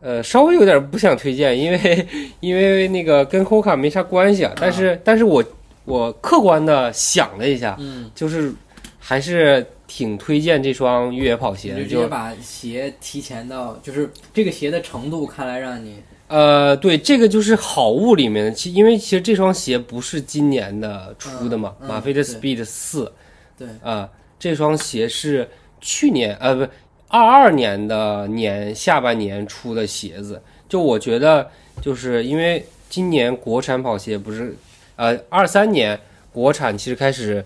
[0.00, 2.08] 呃稍微有点不想推荐，因为
[2.40, 4.52] 因为那个跟 Hoka 没啥关系啊。
[4.58, 5.44] 但是但是我
[5.84, 8.52] 我客观的想了一下，嗯，就是
[8.98, 15.96] 还是挺推荐这双越野跑鞋的，就就直接把鞋提前到，就是这个鞋的程度，看来让你
[16.28, 23.12] 呃，对，这个就是好物里面的，其因为其实这双鞋不是今年的出的嘛，嗯嗯马菲的 Speed 四。
[23.58, 25.46] 对啊、这双鞋是
[25.82, 26.66] 去年呃不
[27.08, 31.46] 二二年的年下半年出的鞋子，就我觉得
[31.82, 34.56] 就是因为今年国产跑鞋不是
[34.96, 36.00] 呃二三年
[36.32, 37.44] 国产其实开始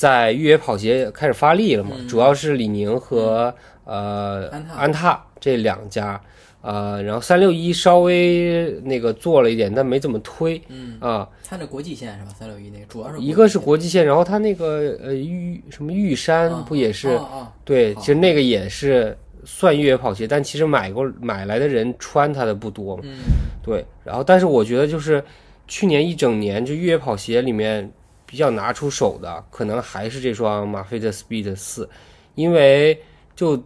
[0.00, 2.08] 在越野跑鞋开始发力了嘛，嗯。
[2.08, 4.74] 主要是李宁和、呃安踏。
[4.74, 6.18] 安踏这两家。
[6.62, 12.30] 呃，然后三六一稍微那个做了一点，但没怎么推嗯，啊、它那国际线是吧？
[12.38, 23.02] 三六一那个主要是一个是国国际线，然后它那个呃玉什么玉山不也是、哦哦对，好其实那个也是算越野跑鞋，但其实买过买来的人穿它的不多嘛。
[23.06, 23.20] 嗯。
[23.62, 25.22] 对，然后但是我觉得就是
[25.66, 27.90] 去年一整年就越野跑鞋里面
[28.30, 31.90] 比较拿出手的，可能还是这双马菲特 Speed 四，
[32.36, 33.02] 因为
[33.34, 33.60] 就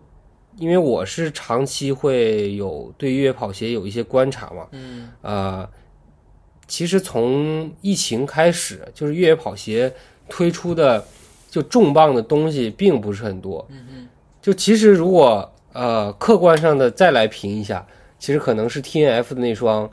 [0.57, 5.11] 因为我是长期会有对越野跑鞋有一些观察嘛，嗯。
[5.20, 5.68] 呃，
[6.66, 9.92] 其实从疫情开始，就是越野跑鞋
[10.31, 11.05] 推出的
[11.50, 13.66] 就重磅的东西并不是很多。
[13.68, 14.09] 嗯嗯
[14.40, 17.87] 就其实如果呃客观上的再来评一下，
[18.18, 19.90] 其实可能是 T N F 的那双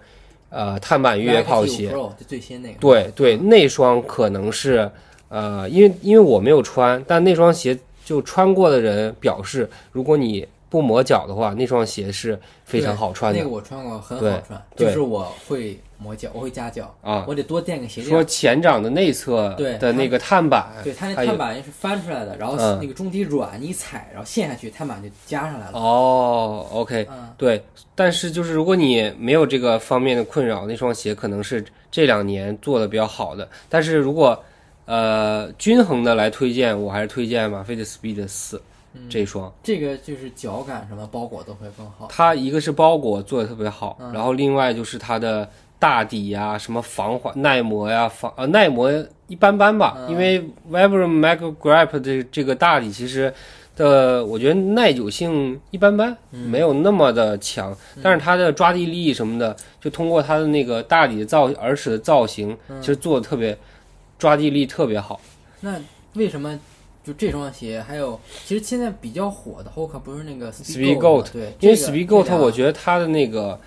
[0.51, 4.87] 呃碳板越野跑鞋，Pro 就最新那个，对对，那双可能是
[5.29, 14.61] 呃，因为因为我没有穿，但那双鞋就穿过的人表示，如果你不磨脚的话，那双鞋是非常好穿的那个我穿过，很好穿。
[14.75, 17.23] 就是我会磨脚，我会夹脚，啊。
[17.27, 18.23] 我得多垫个鞋垫说。
[18.23, 25.77] 前掌的内侧对的那个碳板，对，它那碳板是翻出来的，然后嗯那个中底软，你一踩，然后陷下去，碳板就加上来了。
[25.77, 33.47] 哦，OK，嗯，对，但是就是如果你没有这个方面的困扰，那双鞋可能是这两年做的比较好的。
[33.69, 34.43] 但是如果
[34.85, 38.61] 呃均衡的来推荐，我还是推荐马菲的 Speed 四
[38.93, 39.53] 嗯这双。
[39.63, 42.07] 这个就是脚感什么包裹都会更好。
[42.09, 45.49] 它一个是包裹做的特别好，嗯然后另外就是它的
[45.81, 48.93] 大底呀、什么防滑耐磨呀、防呃耐磨
[49.25, 50.11] 一般般吧，嗯。
[50.11, 50.39] 因为
[50.71, 53.33] Vibram Mag Grip 的这个大底其实
[53.75, 56.47] 的我觉得耐久性一般般，嗯。
[56.47, 62.79] 没有那么的强，但是它的抓地力什么的，就通过它的那个大底的造耳屎的造型，嗯。
[62.79, 63.57] 其实做的特别
[64.19, 65.19] 抓地力特别好。
[65.61, 65.81] 那
[66.13, 66.59] 为什么
[67.03, 73.59] 就这双鞋，还有其实现在比较火的 Hoka 不是那个 Speed Goat Goat，对，因为 Speed Goat 我觉得它的那个，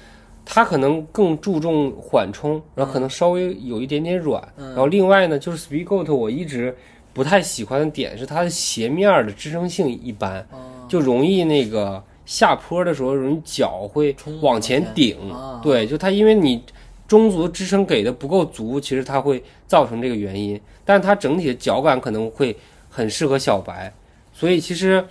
[0.45, 4.43] 它可能更注重缓冲，然后可能稍微有一点点软。
[4.57, 6.77] 嗯然后另外呢，就是 Speed Goat 我一直
[7.13, 15.17] 不太喜欢的点是它的鞋面儿的支撑性一般，哦就容易那个下坡的时候容易脚会往前顶。
[15.31, 16.63] 啊对，就它因为你
[17.09, 20.61] 中足支撑给的不够足，其实它会造成这个原因。
[20.85, 22.55] 但它整体的脚感可能会
[22.91, 23.93] 很适合小白，
[24.33, 25.03] 所以其实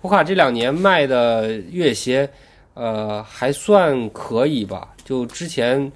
[0.00, 2.28] 胡卡这两年卖的越野鞋，
[2.76, 4.94] 呃，还算可以吧。
[5.02, 5.90] 就之前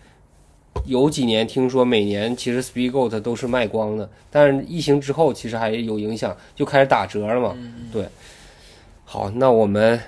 [0.86, 7.52] 有几年听说每年其实 Speedgoat 都是卖光的，但是疫情之后其实还有影响，就开始打折了嘛。
[7.54, 8.06] 嗯对，
[9.04, 10.00] 好，那我们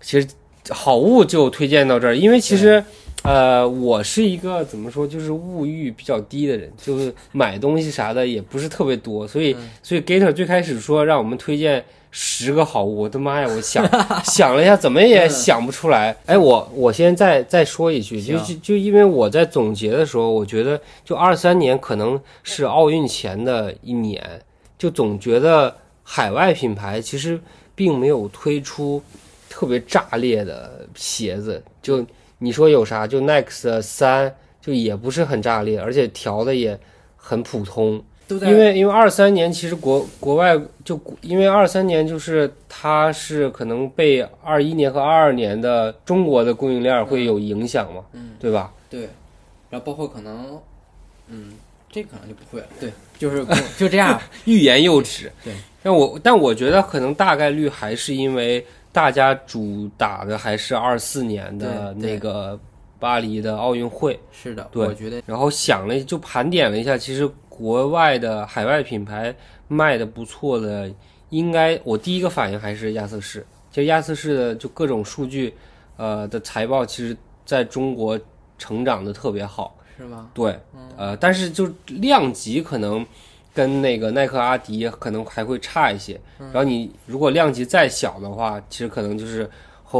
[0.00, 0.26] 其实
[0.70, 2.82] 好物就推荐到这儿，因为其实
[3.22, 11.84] 呃，我是一个怎么说，就是物欲比较低的人，就是买东西啥的也不是特别多，所以、嗯所以 Gator 最开始说让我们推荐。
[12.18, 13.46] 十个好物，我的妈呀！
[13.46, 13.86] 我想
[14.24, 16.16] 想了一下，怎么也嗯想不出来。
[16.24, 24.40] 哎，我我先再再说一句，就就就因为我在总结的时候，我觉得就二三年可能是奥运前的一年，
[24.78, 27.38] 就总觉得海外品牌其实
[27.74, 29.02] 并没有推出
[29.50, 32.02] 特别炸裂的鞋子，就
[32.38, 33.06] 你说有啥？
[33.06, 36.80] 就 Next 三就也不是很炸裂，而且调的也
[37.14, 38.02] 很普通。
[38.28, 48.72] 都在因为因为二三年其实国国外就因为二三年就是它是可能被二一年和二二年的中国的供应链会有影响嘛，嗯对吧？
[48.90, 49.08] 对，
[49.70, 50.60] 然后包括可能，
[51.28, 51.52] 嗯，
[51.90, 52.66] 这可能就不会了。
[52.80, 53.44] 对，就是
[53.78, 54.20] 就这样。
[54.44, 55.30] 欲言又止。
[55.44, 62.58] 对，但我但我觉得可能大概率还是因为大家主打的还是二四年的那个
[62.98, 69.34] 巴黎的奥运会，是的，对我觉得然后想了就盘点了一下，其实国外的海外品牌
[69.68, 70.90] 卖的不错的，
[71.30, 73.44] 应该我第一个反应还是亚瑟士。
[73.70, 75.54] 其实亚瑟士的就各种数据，
[75.96, 78.18] 呃的财报，其实在中国
[78.58, 79.74] 成长的特别好。
[79.98, 80.28] 是吗？
[80.34, 80.60] 对，
[80.98, 83.04] 呃，但是就量级可能
[83.54, 86.20] 跟那个耐克、阿迪可能还会差一些。
[86.38, 89.48] 然后你如果量级再小的话，其实可能就是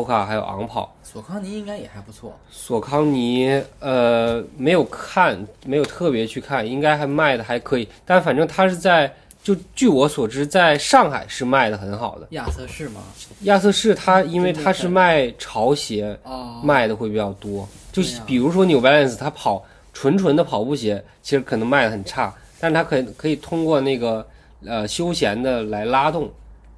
[0.04, 0.94] Hoka 还有昂跑。
[1.02, 2.38] 索康尼应该也还不错。
[2.50, 7.88] 索康尼，呃，没有看，没有特别去看，应该还卖的还可以。
[8.04, 9.11] 但反正它是在，
[9.42, 12.26] 就据我所知，在上海是卖的很好的。
[12.30, 13.00] 亚瑟士吗？
[13.42, 17.66] 亚瑟士它因为它是卖潮鞋，哦，卖的会比较多。
[17.92, 24.26] 就比如说 New Balance，它跑纯纯的跑步鞋，其实可能卖的很差，但是它可以可以通过那个
[24.66, 26.30] 呃休闲的来拉动。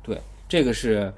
[0.05, 1.13] 对，这个是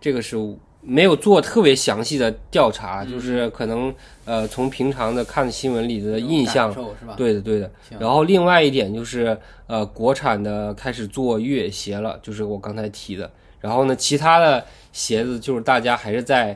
[0.00, 0.36] 这个是
[0.84, 3.92] 没有做特别详细的调查，嗯就是可能
[4.24, 6.72] 呃从平常的看新闻里的印象？
[7.16, 7.70] 对的，对的。
[7.98, 13.30] 然后另外一点就是，呃，国产的开始做越野鞋了，就是我刚才提的。
[13.60, 16.54] 然后呢，其他的鞋子就是大家还是在，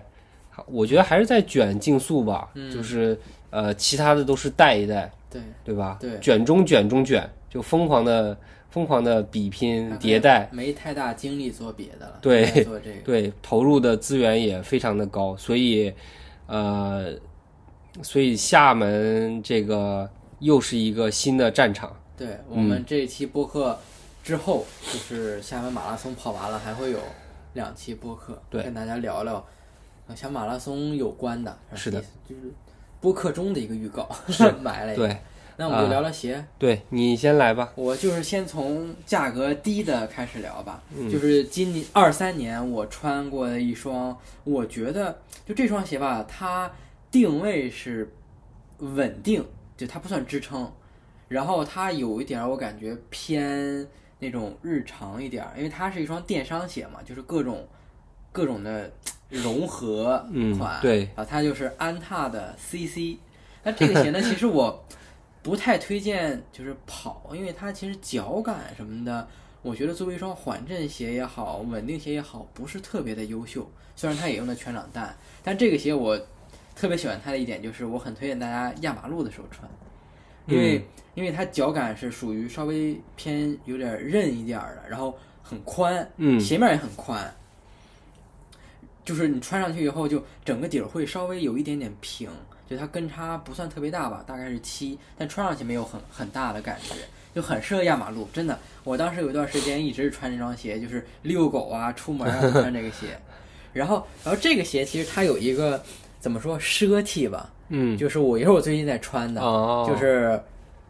[0.66, 5.96] 我觉得还是在卷竞速吧，嗯就是呃，其他的都是带一带，对对吧？
[5.98, 8.36] 对卷中卷中卷，就疯狂的
[8.70, 13.00] 疯狂的比拼迭代，没太大精力做别的了，对做这个。
[13.02, 15.92] 对，投入的资源也非常的高，所以
[16.46, 17.12] 呃，
[18.02, 20.08] 所以厦门这个
[20.40, 21.94] 又是一个新的战场。
[22.16, 23.78] 对我嗯们这一期播客
[24.22, 26.98] 之后，就是厦门马拉松跑完了，还会有
[27.54, 29.44] 两期播客，对跟大家聊聊
[30.08, 31.58] 呃小马拉松有关的。
[31.74, 32.52] 是的，就是
[33.00, 35.06] 播客中的一个预告，是 埋了一个。
[35.06, 35.16] 对，
[35.60, 36.42] 那我们就啊聊聊鞋。
[36.56, 37.72] 对你先来吧。
[37.74, 46.70] 我就是先从价格低的开始聊吧，嗯就是今年二三年我穿过的一双，我觉得就这双鞋吧，它
[47.10, 48.08] 定位是
[48.78, 49.44] 稳定，
[49.76, 50.72] 就它不算支撑，
[51.26, 53.84] 然后它有一点儿我感觉偏
[54.20, 57.66] 那种日常一点儿，因为它是一双电商鞋嘛，就是各种
[58.30, 58.88] 各种的
[59.28, 63.18] 融合嗯款，对啊，它就是安踏的 CC。
[63.64, 64.84] 那这个鞋呢， 其实我
[65.42, 69.26] 不太推荐就是跑，因为它其实脚感什么的，
[69.62, 73.70] 我觉得作为一双缓震鞋也好，稳定鞋也好，不是特别的优秀。
[73.96, 76.16] 虽然它也用的全掌弹，但这个鞋我
[76.76, 79.68] 特别喜欢它的一点就是，我很推荐大家压马路的时候穿，
[80.46, 87.34] 因为、因为它脚感是属于稍微偏有点韧一点儿的，然后很宽，嗯鞋面也很宽，
[89.04, 92.30] 就是你穿上去以后，就整个底儿会稍微有一点点平，
[92.68, 96.94] 就它跟差不算特别大吧，大概是七，但穿上去没有很很大的感觉，
[97.34, 98.28] 就很适合压马路。
[98.32, 103.18] 真的，我当时有一段时间一直穿这双鞋，就是遛狗啊、出门啊都穿这个鞋。
[103.72, 105.80] 然后，然后这个鞋其实它有一个
[106.20, 110.40] 怎么说奢气吧，嗯，就是我也是我最近在穿的，哦，就是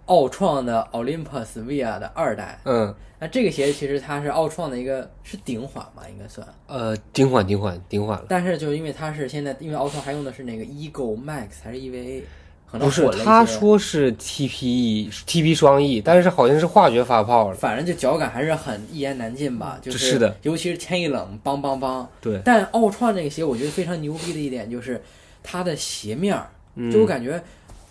[0.07, 2.59] 奥创的 Olympus Via 的二代。
[2.65, 6.47] 嗯那这个鞋其实它是奥创的一个是顶缓吧，应该算。
[6.67, 12.23] 呃顶缓顶缓顶缓了，但是就因为它是现在，因为奥创还用的是那个 Ego Max 还是 EVA，
[12.71, 17.57] 不是他说是 TPE TP 双翼但是好像是化学发泡了。
[17.57, 22.09] 反正就脚感还是很一言难尽吧，就是的，尤其是天一冷，邦邦邦。
[22.21, 25.03] 对，但奥创这个鞋，我觉得非常牛逼的一点就是
[25.43, 27.43] 它的鞋面儿，嗯就我感觉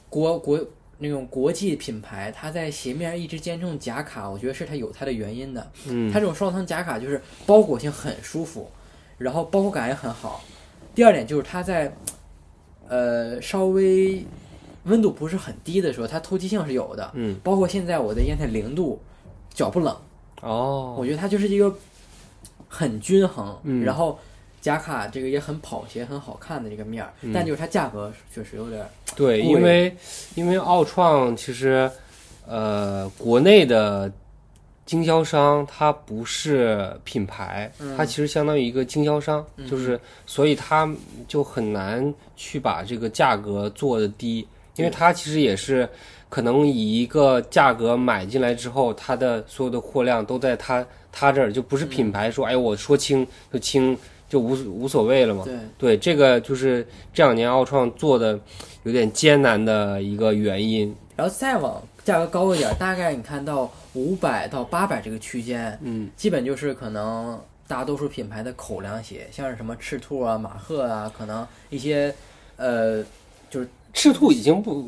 [0.10, 0.58] 国国
[1.00, 5.72] 那种国际品牌，它在鞋面一直坚持用夹卡，我觉得是它有它的原因的。
[5.88, 8.70] 嗯它这种双层夹卡就是包裹性很舒服，
[9.18, 10.44] 然后包裹感也很好。
[10.96, 11.96] 第二点就是它在
[12.88, 14.26] 呃稍微
[14.86, 17.12] 温度不是很低的时候，它透气性是有的。
[17.14, 19.00] 嗯包括现在我的烟台零度，
[19.54, 19.96] 脚不冷，
[20.42, 21.74] 哦，我觉得它就是一个
[22.68, 24.18] 很均衡，嗯然后
[24.68, 29.96] 夹卡这个也很跑鞋很好看的这个面儿，嗯但就是它价格确实有点儿对，因为
[30.36, 31.90] 因为奥创其实
[32.46, 34.12] 呃国内的
[34.86, 40.94] 经销商它不是品牌，它其实相当于一个经销商，嗯就是所以它
[41.30, 44.46] 就很难去把这个价格做的低，
[44.76, 45.88] 因为它其实也是
[46.28, 53.98] 可能以一个价格买进来之后，它的所有的货量都在它它这儿，就不是品牌说，哎，我说轻就轻，
[54.30, 55.44] 就无无所谓了嘛。
[55.44, 58.40] 对，对，这个就是这两年奥创做的
[58.84, 60.94] 有点艰难的一个原因。
[61.16, 72.14] 然后再往价格高一点，大概你看到五百到八百这个区间，嗯，基本就是可能大多数品牌的口粮鞋，像是什么赤兔啊、马赫啊，可能一些
[72.56, 73.04] 呃
[73.50, 74.84] 就是赤兔已经不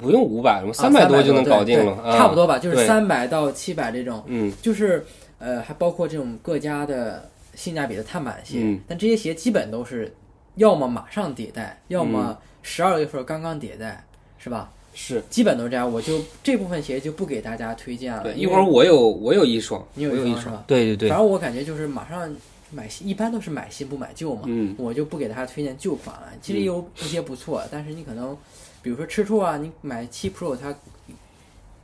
[0.00, 5.06] 不用五百了，啊三百多就能搞定了，差不多吧，就是三百到七百这种，嗯就是
[5.38, 7.30] 呃还包括这种各家的
[7.60, 10.10] 性价比的碳板鞋，嗯但这些鞋基本都是
[10.54, 14.02] 要么马上迭代，要嗯么十二月份刚刚迭代，
[14.38, 14.72] 是吧？
[14.94, 18.22] 是基本都是这样，我就这部分鞋就不给大家推荐了。
[18.22, 18.32] 对。
[18.32, 20.64] 一会儿我有我有一双，你有一一双？
[20.66, 22.34] 对对对反，正我感觉就是马上
[22.70, 24.44] 买新，一般都是买新不买旧嘛。
[24.46, 26.28] 嗯我就不给大家推荐旧款了。
[26.40, 28.34] 其实有一些不错，但是你可能，
[28.80, 30.74] 比如说吃醋啊，你买七 Pro 它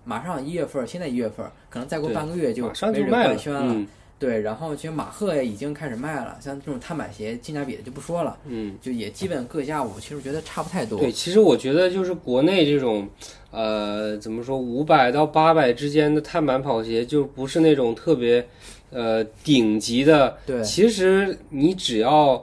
[0.05, 3.61] 马上一月份，现在一月份，可能再过半个月就马上没人就卖了，官宣了。
[3.63, 3.87] 嗯
[4.19, 8.75] 对，然后其实马赫也已经开始卖了，像这种碳板鞋性价比的就不说了，嗯。
[8.81, 10.99] 就也基本各价我其实觉得差不太多。
[10.99, 13.07] 对，其实我觉得就是国内这种，
[13.51, 18.47] 呃，怎么说，五百到八百之间的碳板跑鞋，就不是那种特别，
[18.91, 20.39] 呃，顶级的。
[20.47, 22.43] 对其实你只要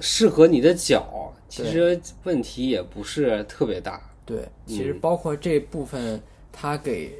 [0.00, 4.00] 适合你的脚，其实问题也不是特别大。
[4.24, 6.18] 对，其嗯实包括这部分，
[6.50, 7.12] 它给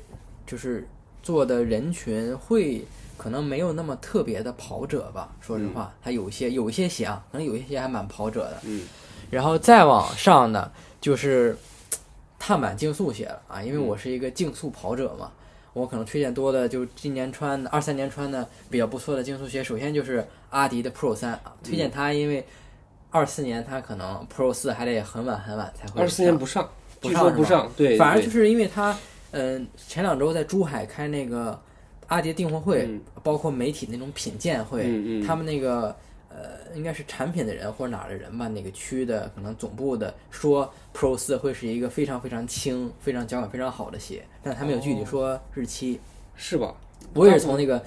[0.46, 0.88] 就是
[1.22, 2.82] 做的人群会
[3.24, 5.34] 可能没有那么特别的跑者吧。
[5.40, 8.58] 说实话，它有些有一些鞋啊，可能有一些鞋还蛮跑者的。
[8.64, 8.82] 嗯，
[9.30, 10.70] 然后再往上呢，
[11.00, 11.56] 就是
[12.38, 15.32] 碳板竞速鞋了啊，因为我是一个竞速跑者嘛。
[15.72, 22.46] 我可能推荐多的，就今年穿的二三年穿的比较不错的竞速鞋，首先就是阿迪的 Pro 三啊，推荐它，因为
[23.08, 26.68] 二四年它可能 Pro 四还得很晚很晚才会二四年不上，
[27.00, 27.72] 不据上是吧说不上。
[27.74, 28.94] 对，反而就是因为它，
[29.30, 31.58] 嗯、前两周在珠海开那个
[32.14, 33.00] 阿迪订货会，嗯。
[33.22, 35.26] 包括媒体那种品鉴会，嗯嗯。
[35.26, 35.94] 他们那个
[36.28, 44.96] 呃，应该是产品的人或者哪儿的人吧，哪个区的可能总部的说 Pro 四会是一个非常非常轻、非常脚感非常好的鞋，但他没有具哦。
[44.98, 46.00] 体说日期。
[46.36, 46.74] 是吧？
[47.14, 47.80] 我也是从那个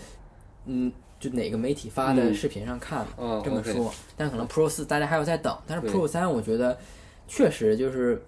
[0.68, 2.34] 嗯，就哪个媒体发的嗯。
[2.34, 3.06] 视频上看
[3.44, 6.78] 这么说，但可能 Pro 四大家还要再等，但是 Pro 三我觉得
[7.28, 8.24] 确实就是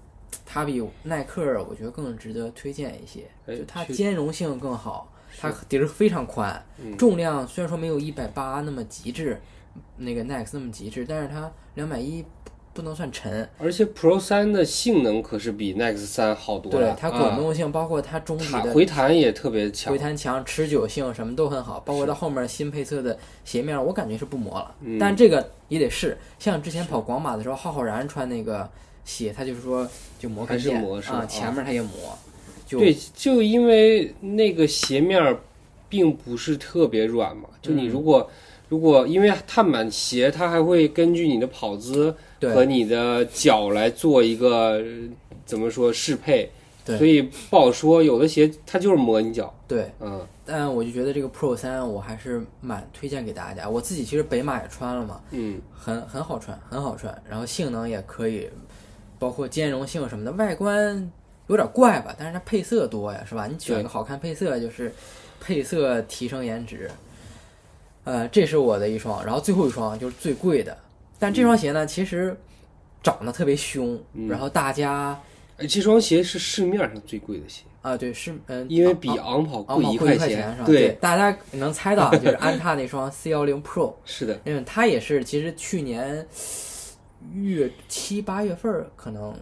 [0.45, 5.09] 它比耐克我觉得更值得推荐一些，哎就它兼容性更好，
[5.39, 6.97] 它底儿非常宽，嗯。
[6.97, 9.39] 重量虽然说没有一百八那么极致，
[9.97, 12.25] 那个 Next 那么极致，但是它两百一
[12.73, 19.91] 不能算沉，而且 Pro 三的性能可是比 Nex 三好多了，对它滚啊动性，包括它中底的回弹也特别强。
[19.91, 19.97] 回。
[19.97, 24.75] 弹强、持久性什么都很好，包括它后面新配色的鞋面，我感觉是不磨了。
[24.81, 24.99] 嗯。
[24.99, 28.69] 但这个也得试，像之前跑广马的时候，浩浩然穿那个
[29.03, 29.85] 鞋，他就是说
[30.17, 32.17] 就磨跟还是磨是吧啊，前面他也磨，
[32.69, 35.35] 就对，就因为那个鞋面儿
[35.89, 38.29] 并不是特别软嘛，就你嗯如果、
[38.69, 44.83] 如果因为碳板鞋，它还会根据你的跑姿和你的脚来做一个呃
[45.45, 46.47] 怎么说适配，
[46.85, 48.03] 对所以不好说。
[48.03, 49.89] 有的鞋它就是磨你脚，对。
[49.99, 53.69] 嗯但我就觉得这个 Pro 三我还是蛮推荐给大家。
[53.69, 58.49] 我自己其实北马也穿了嘛，嗯，很很好穿，很好穿，然后性能也可以，
[59.19, 61.11] 包括兼容性什么的，外观
[61.49, 63.45] 有点怪吧，但是它配色多呀，是吧？
[63.47, 64.91] 你选一个好看配色，就是
[65.41, 66.89] 配色提升颜值。
[68.05, 70.75] 呃，这是我的一双，然后最后一双就是最贵的，
[71.19, 72.35] 但这双鞋呢，其实
[73.03, 75.19] 长得特别凶，嗯然后大家
[75.57, 80.51] 哎这双鞋是市面上最贵的鞋，啊、对是嗯，因为比昂昂跑贵一块钱。
[80.53, 80.65] 是吧？
[80.65, 86.25] 对，大家能猜到，就是安踏那双 C 幺零 Pro， 是的，嗯它也是其实去年
[87.33, 89.35] 月七八月份儿可能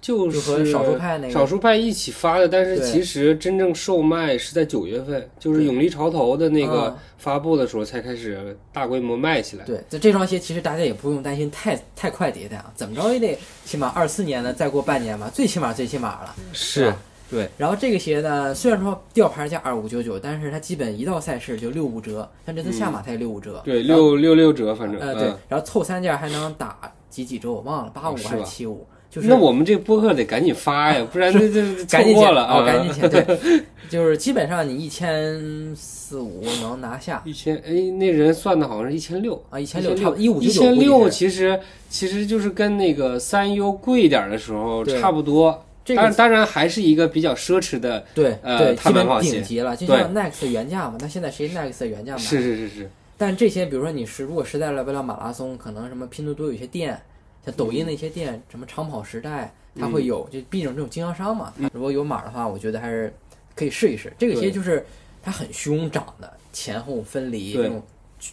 [0.00, 6.96] 就是和少数派那个少数派一起发的，但是其实真正售卖是在九月份，就是永利潮头的那个嗯。
[7.24, 9.64] 发布的时候才开始大规模卖起来。
[9.64, 16.34] 对，这这双鞋其实大家也不用担心太太快迭代啊，怎么着也得起码二四年的再过半年吧，最起码最起码了。
[16.52, 16.90] 是。
[16.90, 16.98] 吧？
[17.30, 23.62] 对，然后这个鞋呢，虽然说吊牌价二五九九，但是它基本一到赛事就六五折，像这次下马它也六五折。
[23.64, 32.58] 对，六六六折，反正呃对嗯，然后凑三件还能打几几折，我忘了八五还是七五，就是那我们这播客得赶紧发呀，不然这这 赶紧过了啊！
[32.58, 33.38] 哦，赶紧减，对，
[33.88, 45.64] 就是基本上你一千四五能拿下一千哎，那人算的好像是一千六，啊，一一千六差六不多一五一千六，其其实其实就是跟那个三优贵一点的时候差不多。
[45.84, 52.18] 这个当然当然还是一个比较奢侈的，对呃对，基本顶级了，就像 Next 原价嘛，那现在谁 Next 原价买？
[52.18, 56.98] 是是是是，但这些，比如说你是如果实在来不了马拉松，可能什么拼多多有些店，
[57.44, 61.52] 像抖音的一些店，什么长跑时代，它会有，就毕竟这种经销商嘛。
[61.72, 63.12] 如果有码的话，我觉得还是
[63.54, 64.12] 可以试一试。
[64.18, 64.84] 这个鞋对就是
[65.22, 67.82] 它很凶长的，前后分离，对那种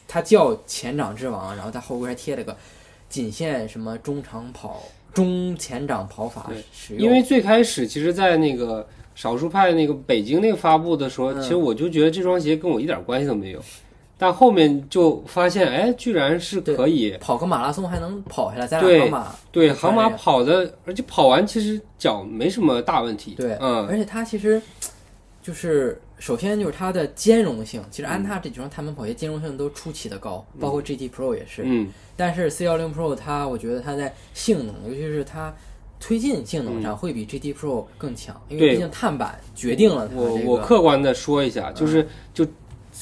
[0.07, 2.55] 它叫前掌之王，然后它后边还贴了个
[3.09, 4.83] 仅限什么中长跑、
[5.13, 7.03] 中前掌跑法使用。
[7.03, 13.61] 因为最开始其实，在那个少数派那个北京那个发布的时候，嗯其实我就觉得这双鞋跟我一点关系都没有，
[14.21, 19.35] 但后面就发现，哎，居然是可以跑个马拉松还能跑下来，咱俩对跑马。
[19.51, 23.33] 对就航马跑的，而且跑完其实脚没什么大问题。
[23.33, 24.61] 对嗯，而且它其实
[25.41, 31.63] 就是首先就是它的兼容性，其实安踏这几双碳板跑鞋兼容性都出奇的高，包括 GT Pro 也是。
[31.65, 35.51] 嗯，但是 C 幺零 Pro 它，我觉得它在性能，尤其是它
[35.99, 40.51] 推进性能上会比 GT Pro 更强，因为对毕竟碳板决定了它我这个。
[40.51, 42.45] 我客观的说一下，就是就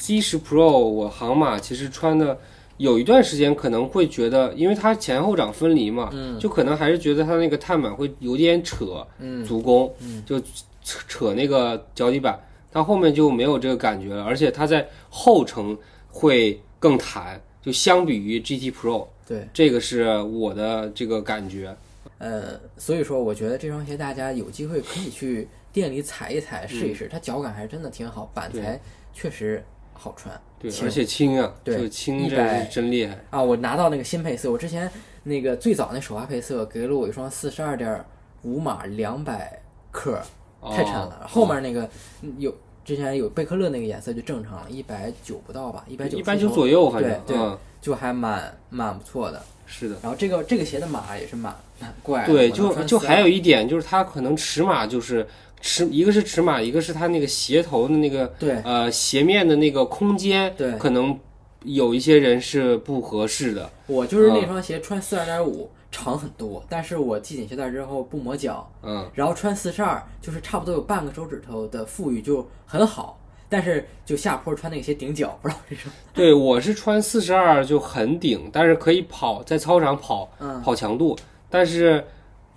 [0.00, 2.36] C 十 Pro 我航马其实穿的
[2.78, 10.40] 有一段时间可能会觉得，因为它前后掌分离嘛，嗯就可能还是觉得它那个碳板会有点扯嗯足弓，嗯就
[10.82, 12.40] 扯扯那个脚底板，
[12.72, 15.76] 但后面就没有这个感觉了，而且它在后程
[16.08, 21.76] 会更弹，就相比于 GT Pro，对，这个是我的这个感觉。
[22.16, 28.80] 呃，所以说我觉得这双鞋大家有机会可以去店里踩一踩试一试，它脚感还是真的挺好，板材
[29.12, 29.62] 确实
[30.00, 30.34] 好穿。
[30.58, 33.18] 对，而且轻啊，对就轻，这100是真厉害。
[33.28, 34.90] 啊，我拿到那个新配色，我之前
[35.24, 38.02] 那个最早那首发配色给了我一双四十二点
[38.42, 40.18] 五码两百克，
[40.62, 41.20] 太沉了。
[41.22, 41.88] 哦后面那个
[42.22, 49.42] 嗯有之前有贝克勒那个颜色就正常了，一百九不到吧，一百九一百九左右，反正对对嗯，就还蛮蛮不错的。
[49.66, 49.96] 是的。
[50.02, 55.26] 然后这个这个鞋的码也是蛮蛮怪的，对，就就还有一点就是它可能尺码就是
[55.60, 58.56] 尺，一个是尺码，一个是它那个鞋头的那个对。
[58.64, 60.72] 呃鞋面的那个空间，对。
[60.78, 61.18] 可能
[61.64, 63.70] 有一些人是不合适的。
[63.86, 64.46] 我就是那嗯。
[64.46, 75.92] 双鞋穿四二点五长很多，但是我系紧鞋带之后不磨脚，嗯，然后穿四十二就是差不多有半个手指头的富裕就很好，但是就下坡穿那个鞋顶脚，不知道为什么。
[76.14, 81.18] 对我是穿四十二就很顶，但是可以跑在操场跑嗯，跑强度，
[81.50, 82.04] 但是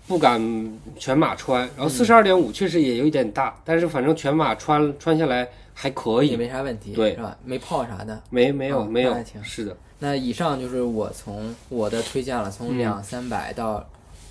[0.08, 0.42] 不敢
[0.98, 1.62] 全码穿。
[1.76, 6.30] 然后四十二点五确实也有一点大，但是反正全码穿穿下来还可以。
[6.30, 7.16] 也，没啥问题，对。
[7.16, 7.38] 是吧？
[7.44, 8.22] 没泡啥的。
[8.30, 12.78] 没没有嗯没有是的，那以上就是我从我的推荐了，从嗯。
[12.78, 13.86] 两三百到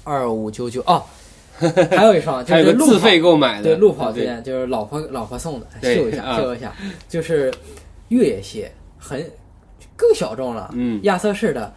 [0.04, 1.02] 二五九九哦，
[1.90, 6.36] 还有一双就是自费购买的，对路跑推荐，就是老婆老婆送的，秀一下啊。
[6.38, 6.72] 秀一下，
[7.08, 7.52] 就是
[8.08, 9.24] 越野鞋，很
[9.96, 10.70] 更小众了。
[10.74, 11.72] 嗯，亚瑟士的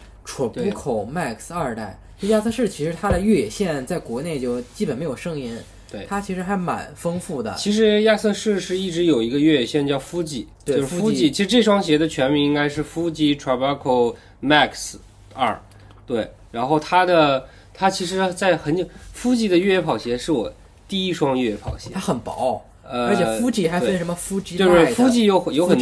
[0.52, 0.70] 对。
[0.72, 5.56] Trabuco Max 二代，就亚瑟士其实它的越野线在国内就基本没有声音，
[5.90, 7.54] 对它其实还蛮丰富的。
[7.54, 11.30] 其实亚瑟士是一直有一个越野线叫 Fuji，对就是 Fuji。
[11.30, 14.94] 其实这双鞋的全名应该是 Fuji Trabuco Max
[15.34, 15.60] 二，
[16.06, 16.30] 对。
[16.52, 18.82] 然后它的它其实在很久
[19.14, 20.50] ，Fuji 的越野跑鞋是我
[20.88, 25.76] 第一双越野跑鞋，它很薄，呃，而且 Fuji 还分什么 Fuji 就是 Fuji 有有很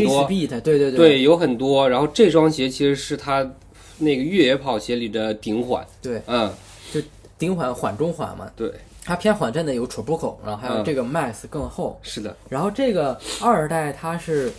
[0.78, 1.88] 对对对，有很多。
[1.88, 3.48] 然后这双鞋其实是它
[3.98, 6.52] 那个越野跑鞋里的顶缓，对，嗯，
[6.92, 7.00] 就
[7.38, 8.72] 顶缓缓中缓嘛，对，
[9.04, 10.84] 它偏缓震的有 Trabuco，然后还有嗯。
[10.84, 14.52] 这个 Max 更厚，是的，然后这个二代它是，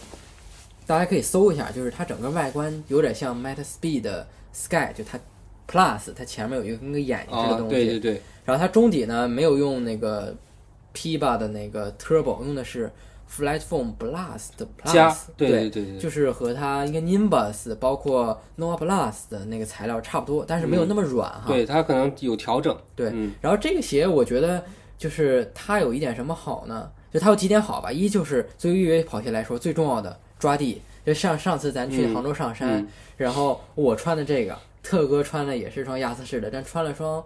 [0.85, 5.19] 大家可以搜一下，就是它整个外观有点像 Meta Speed 的 Sky，就它
[5.67, 10.35] Plus 它前面有一个跟个眼睛似的啊，东西，对对对，然后它中底呢没有用那个
[10.93, 12.91] Piba 的那个 Turbo，用的是
[13.29, 21.43] Flightform Blast 的 Plus，对对对对对，就是和它应该 Nimbus 包括 Nova Plus 的那个材料差不多，但是没有那么软哈。
[21.47, 24.63] 对它可能有调整，对嗯，然后这个鞋我觉得
[24.97, 26.89] 就是它有一点什么好呢？
[27.11, 32.87] 就它有几点好吧，一就是作为越野跑鞋来说最重要的抓地，就像上次咱去嗯杭州上山，嗯。
[33.17, 37.23] 然后我穿的这个，特哥穿的也是双亚瑟士的，但穿了双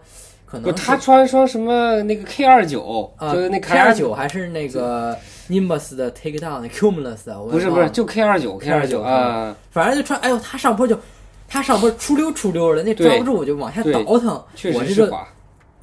[0.49, 5.17] 可不，能他穿双什么那个 K 二九，啊就是那 K 二二九还是那个
[5.49, 10.99] Nimbus 的 Take Down 的 Cumulus 的，不是不是，就 K 二九 K 二九 K29 啊，反正就穿，哎呦，他上坡就。
[11.51, 14.45] 他上坡出溜出溜的，那抓不住我就往下倒腾。
[14.53, 15.27] 确我这个实是滑，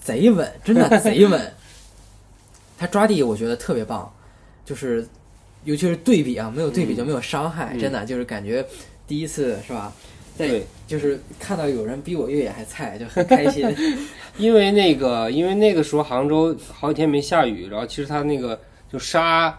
[0.00, 1.52] 贼稳， 真的贼稳。
[2.78, 4.08] 他抓地我觉得特别棒，
[4.64, 5.04] 就是
[5.64, 8.64] 尤其是对比啊，没有对比就没有伤害，嗯真的就是感觉
[9.08, 9.92] 第一次是吧？
[10.36, 13.66] 在对，就是看到有人比我越野还菜，就很开心。
[14.38, 18.60] 因为那个因为那个时候杭州好几天没下雨，然后其实它那个
[18.92, 19.58] 就沙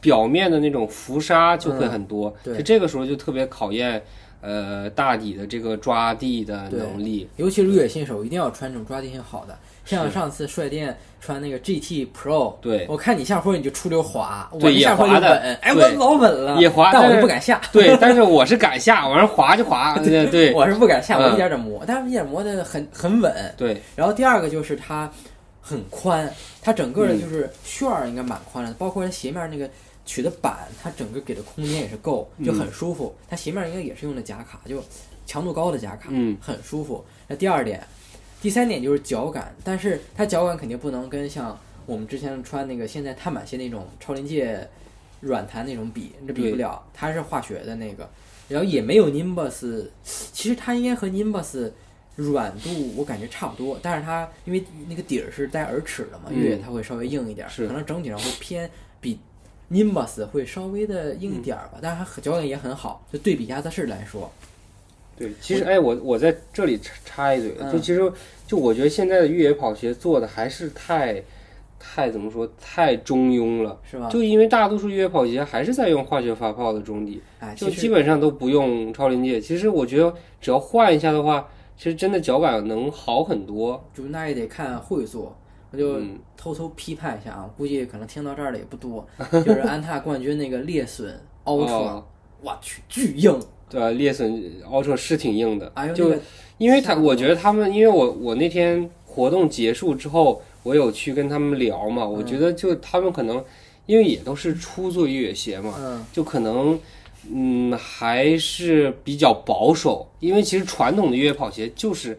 [0.00, 2.58] 表面的那种浮沙就会很多，嗯对。
[2.58, 4.00] 就这个时候就特别考验
[4.40, 9.58] 呃大底的这个抓地的能力，尤其是越野新手，一定要穿这种抓地性好的。
[9.84, 12.86] 像上次帅店穿那个 GT Pro，对。
[12.88, 17.60] 我看你下坡你就出溜滑，我一下坡就也滑的稳，哎，我老稳了，也滑但我就不敢下。
[17.72, 20.52] 对，但是我是敢下，往上滑就滑， 对对。
[20.54, 23.54] 我是不敢下，我嗯一点点磨，但是一点磨的很很稳。
[23.56, 25.10] 对，然后第二个就是它
[25.60, 26.32] 很宽，
[26.62, 27.20] 它整个的嗯。
[27.20, 29.68] 就是旋儿应该蛮宽的，包括它鞋面那个
[30.06, 33.14] 取的板，它整个给的空间也是够，就嗯很舒服。
[33.28, 34.82] 它鞋面应该也是用的夹卡，就
[35.26, 36.36] 强度高的夹卡，嗯。
[36.40, 37.04] 很舒服。
[37.26, 37.82] 那第二点，
[38.44, 44.68] 第三点就是脚感，但是它脚感肯定不能跟像我们之前穿那个现在碳板鞋那种超临界
[45.20, 46.86] 软弹那种比，这比不了。
[46.92, 48.06] 它是化学的那个，
[48.46, 51.70] 然后也没有 Nimbus，其实它应该和 Nimbus
[52.16, 58.70] 软度我感觉差不多，但是它因为那个底儿是带耳齿的嘛，嗯越野它会稍微硬一点儿，可能整体上会偏
[59.00, 59.18] 比
[59.70, 64.30] Nimbus 会稍微的硬一点儿吧，但是它脚感也很好，就对比亚瑟士来说，
[65.16, 68.12] 对，其实哎，我我在这里插插一嘴，嗯就其实
[68.46, 71.22] 就我觉得现在的越野跑鞋做的还是太
[71.78, 74.08] 太怎么说太中庸了，是吧？
[74.08, 79.40] 就因为大多数越野跑鞋还是在用化学发泡的中底，哎，就基本上都不用超临界。
[79.40, 81.46] 其实我觉得只要换一下的话，
[81.76, 83.82] 其实真的脚感能好很多。
[83.94, 85.36] 就那也得看会做，
[85.70, 92.04] 我就嗯偷偷批判一下啊，估计可能听到这儿的也不多， 就是安踏冠军那个裂损 Ultra，、哦
[92.42, 93.40] 我去巨硬，
[93.74, 93.90] 对吧？
[93.90, 96.14] 裂损 Ultra 是挺硬的，哎，就
[96.58, 103.44] 因为他，我我觉得他们，因为我我那天活动结束之后，我有去跟他们聊嘛，我觉得就他们可能，
[103.86, 106.04] 因为也都是初做越野鞋嘛，嗯。
[106.12, 106.78] 就可能，
[107.32, 112.16] 嗯，还是比较保守，因为其实传统的越野跑鞋就是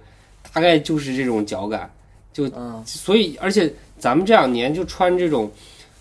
[0.52, 1.90] 大概就是这种脚感，
[2.38, 2.84] 嗯。
[2.86, 5.50] 所以而且咱们这两年就穿这种，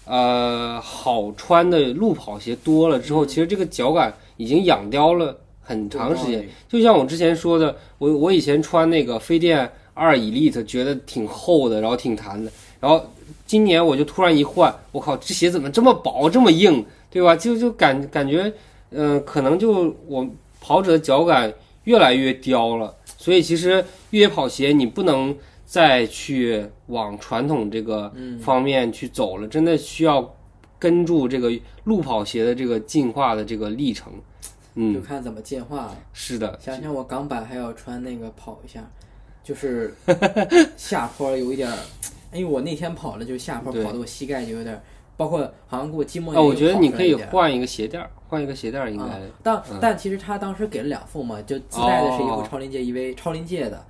[0.06, 6.48] 呃，好穿的路跑鞋多了之后，其实这个脚感已经养刁了很长时间。
[6.68, 12.50] 就像我之前说的，我我以前穿那个飞电二 Elite 觉得挺厚的，然后挺弹的，
[12.80, 13.04] 然后
[13.46, 17.34] 今年我就突然一换，我靠，这鞋怎么这么薄这么硬，对吧？
[17.34, 18.52] 就就感感觉，
[18.90, 20.26] 嗯、可能就我
[20.60, 21.52] 跑者的脚感
[21.84, 25.34] 越来越刁了，所以其实越野跑鞋你不能
[25.64, 30.34] 再去往传统这个嗯，方面去走了，真的需要
[30.78, 31.52] 跟住这个
[31.84, 34.12] 路跑鞋的这个进化的这个历程。
[34.76, 35.76] 就嗯，看怎么进化。
[35.86, 35.96] 了。
[36.12, 38.80] 是的，想想我港版还要穿那个跑一下，
[39.42, 39.94] 就是
[40.76, 41.78] 下坡有一点儿，
[42.32, 44.82] 因为我那天跑了，就下坡跑的我膝盖就有点儿，
[45.16, 49.04] 包括好像给我筋膜啊，我觉得你可以换一个鞋垫儿，换一个鞋垫儿应该。
[49.04, 49.78] 啊，但嗯。
[49.80, 53.84] 但其实他当时给了两副嘛，就自带的是一副哦超临界 EV 超临界的，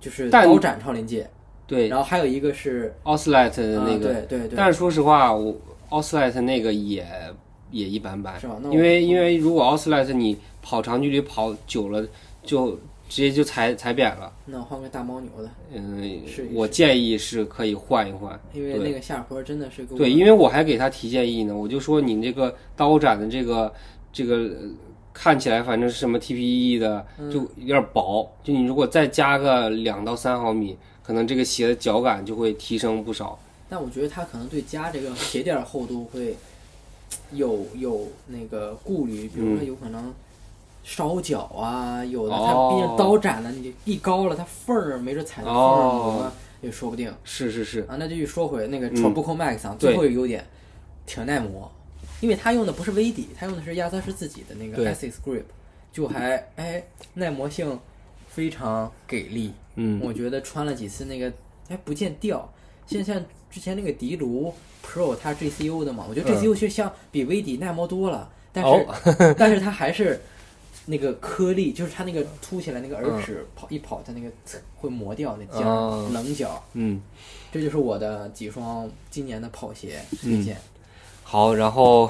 [0.00, 1.28] 就是但刀斩超临界，
[1.66, 1.88] 对。
[1.88, 5.54] 然后还有一个是奥斯莱特的啊那个，对对对，但是说实话，我
[5.90, 7.06] 奥斯莱特那个也
[7.70, 8.56] 也一般般，是吧？
[8.62, 12.06] 那因为因为如果奥斯莱特你跑长距离跑久了，
[12.42, 12.70] 就
[13.08, 14.32] 直接就踩踩扁了。
[14.46, 18.38] 那我换个大牦牛的，嗯是，我建议是可以换一换。
[18.52, 23.72] 因为那个下坡真的是对，因为我还给他提建议呢，我就说你这个刀斩的这个
[24.12, 24.70] 这个呃
[25.12, 33.38] 看起来反正是什么 TPE 的，嗯就有点薄，就你如果再加个两到三毫米，可能这个鞋的脚感就会提升不少。
[33.68, 36.36] 但我觉得他可能对加这个鞋垫儿厚度会
[37.32, 40.12] 有有那个顾虑，比如说有可能
[40.82, 46.12] 烧脚啊，有的它毕竟哦刀斩了，你一高了，它缝儿没准踩到缝儿哦。
[46.14, 46.32] 有个
[46.62, 47.12] 也说不定。
[47.24, 47.96] 是是是，啊。
[47.98, 48.96] 那就又说回那个嗯。
[48.96, 49.90] Trabuco Max 啊，对。
[49.90, 50.44] 最后一个优点
[51.06, 51.70] 挺耐磨，
[52.20, 54.86] 因为它用的不是微底，它用的是亚瑟士自己的那个对。
[54.92, 55.44] Essex Grip，
[55.92, 56.82] 就还哎
[57.14, 57.78] 耐磨性
[58.28, 59.52] 非常给力。
[59.76, 61.32] 嗯，我觉得穿了几次那个，
[61.68, 62.52] 哎，不见掉。
[62.86, 64.52] 现在像之前那个迪卢
[64.84, 70.20] Pro，它是 GCU 的嘛，我觉得嗯 GCU 其实像比 V 底耐磨多了，但是、哦 但是它还是
[70.86, 74.28] 那个颗粒，就是它那个凸起来那个耳齿，跑一跑它那个
[74.76, 76.62] 会磨掉那尖儿、哦棱角。
[76.74, 77.00] 嗯。
[77.52, 80.56] 这就是我的几双今年的跑鞋推荐。
[81.24, 82.08] 好，然后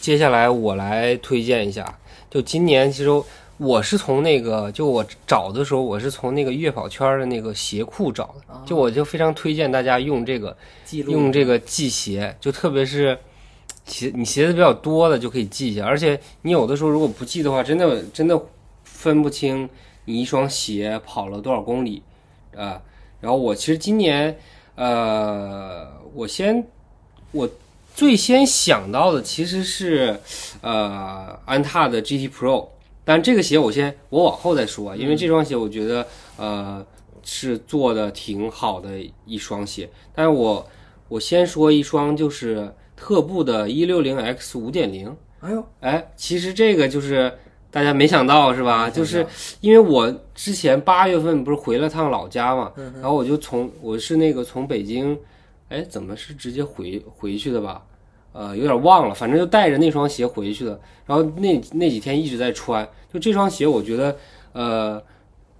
[0.00, 1.98] 接下来我来推荐一下。
[2.30, 3.22] 就今年，其实
[3.58, 8.52] 我是从那个，就我找的时候，我是从那个月跑圈的那个鞋库找的。
[8.52, 10.56] 啊就我就非常推荐大家用这个，
[10.90, 13.16] 用这个系鞋，就特别是
[13.86, 15.84] 鞋你鞋子比较多的就可以系一下。
[15.84, 18.40] 而且你有的时候如果不系的话，真的真的
[18.84, 19.68] 分不清
[20.04, 22.02] 你一双鞋跑了多少公里
[22.56, 22.82] 啊、
[23.20, 24.38] 然后我其实今年，
[24.74, 26.66] 呃，我先
[27.30, 27.48] 我
[27.94, 30.20] 最先想到的其实是
[30.60, 32.66] 呃安踏的 GT Pro，
[33.04, 36.84] 但这个鞋我先我往后再说，因为这双鞋我觉得呃
[37.22, 38.90] 是做的挺好的
[39.24, 39.88] 一双鞋。
[40.14, 40.66] 但是我
[41.08, 47.32] 我先说一双就是特步的一六零 X 五点零哎呦，哎，其实这个就是
[47.70, 48.88] 大家没想到是吧？
[48.88, 49.26] 就是
[49.60, 55.18] 因为我之前八月份不是回了趟老家嘛，嗯然后我就从我是那个从北京，
[55.68, 57.82] 哎，怎么是直接回回去的吧？
[58.32, 60.80] 呃，有点忘了，反正就带着那双鞋回去的。
[61.06, 64.16] 然后那那几天一直在穿，就这双鞋，我觉得
[64.52, 65.02] 呃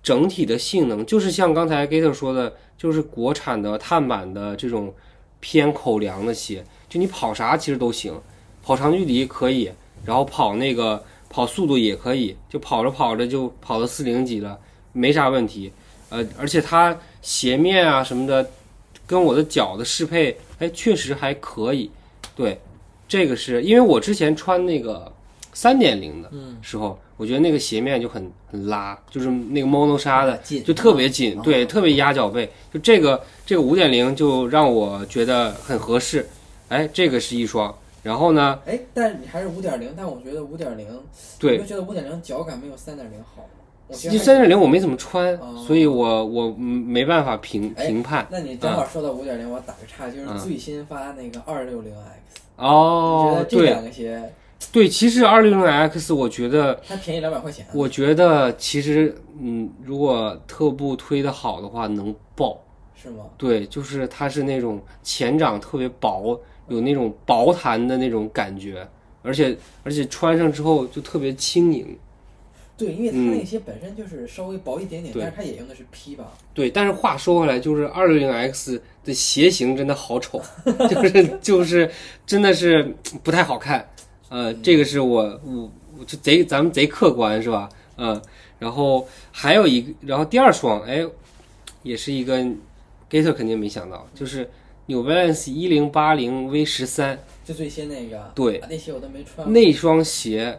[0.02, 4.94] 整体的性能就是像刚才 Gator 说的，就是国产的碳板的这种
[5.40, 8.14] 偏口粮的鞋，就你跑啥其实都行。
[8.62, 9.70] 跑长距离可以，
[10.04, 14.58] 然后跑那个跑速度也可以，就跑着跑着就跑到四零几了，
[14.92, 15.72] 没啥问题。
[16.10, 18.48] 呃，而且它鞋面啊什么的，
[19.04, 21.90] 跟我的脚的适配，哎，确实还可以。
[22.34, 22.60] 对，
[23.06, 25.12] 这个是因为我之前穿那个
[25.52, 26.30] 三点零的
[26.62, 32.50] 时候，我觉得那个鞋面就很很拉，就是那个 mono 纱的紧就特别紧，哦对，特别压脚背。
[32.72, 36.26] 就这个这个五点零就让我觉得很合适。
[36.68, 37.74] 哎，这个是一双。
[38.02, 40.88] 然后呢，哎，但是你还是五点零，但我觉得五点零，
[41.38, 43.61] 对你会觉得五点零脚感没有三点零好吗？
[43.92, 48.26] 我觉得还三点零我没怎么穿，哦所以我我嗯没办法评哎评判。
[48.30, 54.32] 那你正好说到五点零，我打个岔，就是嗯最新发那个二六零 X，哦对两个鞋
[54.72, 62.58] 对，其实二六零 X 我觉得它便宜两百块钱，我觉得其实嗯，如果特步推的好的话，能爆。
[62.94, 63.24] 是吗？
[63.36, 68.86] 对，就是它是那种前掌特别薄，有那种薄弹的那种感觉，
[69.22, 71.98] 而且而且穿上之后就特别轻盈。
[72.84, 76.32] 对，因为它嗯那些本身就是稍微薄一点点，对但是它也用的是 P 吧？
[76.52, 80.42] 对，但是话说回来，就是二六零 X 的鞋型真的好丑，
[80.90, 81.90] 就是 就是
[82.26, 83.88] 真的是不太好看。
[84.28, 87.68] 呃，这个是我我我就贼咱们贼客观是吧？
[87.96, 88.20] 嗯，
[88.58, 91.06] 然后还有一个，然后第二双，哎，
[91.82, 92.38] 也是一个
[93.10, 94.48] Gator 肯定没想到，就是
[94.86, 99.52] New Balance 一零八零 V 十三就最新那个，对啊那鞋我都没穿。
[99.52, 100.58] 那双鞋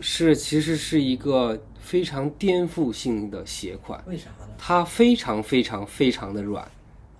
[0.00, 4.02] 是其实是一个非常颠覆性的鞋款。
[4.06, 4.46] 为啥呢？
[4.58, 6.64] 它非常非常非常的软，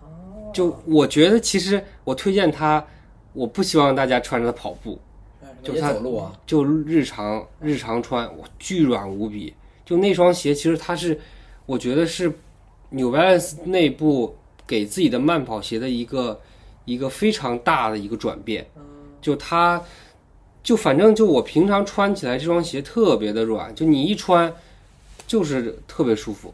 [0.03, 2.85] 哦，就我觉得其实我推荐它，
[3.33, 4.99] 我不希望大家穿着它跑步，
[5.62, 9.55] 就就是它走路啊，就日常日常穿，我巨软无比。
[9.85, 11.18] 就那双鞋，其实它是，
[11.64, 12.33] 我觉得是
[12.91, 14.35] New Balance 内部
[14.66, 16.41] 给自己的慢跑鞋的一个
[16.85, 18.66] 一个非常大的一个转变。
[19.20, 19.81] 就它，
[20.67, 24.53] 就反正就我平常穿起来这双鞋特别的软，就你一穿
[25.25, 26.53] 就是特别舒服。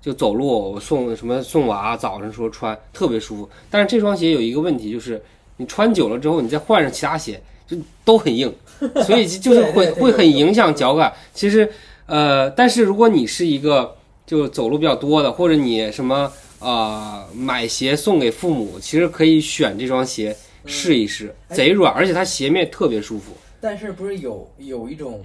[0.00, 3.48] 就走路，我送什么送娃，早上时候穿特别舒服。
[3.70, 5.22] 但是这双鞋有一个问题，就是
[5.58, 8.52] 你穿久了之后，你再换上其他鞋，就都很硬，
[9.06, 11.12] 所以就是会会很影响脚感。
[11.32, 11.70] 其实，
[12.06, 13.96] 呃，但是如果你是一个
[14.26, 20.36] 就走路比较多的，或者你什么呃买鞋送给父母，其实可以选这双鞋
[20.66, 23.30] 试一试，哎贼软，而且它鞋面特别舒服。
[23.62, 25.22] 但是不是有有一种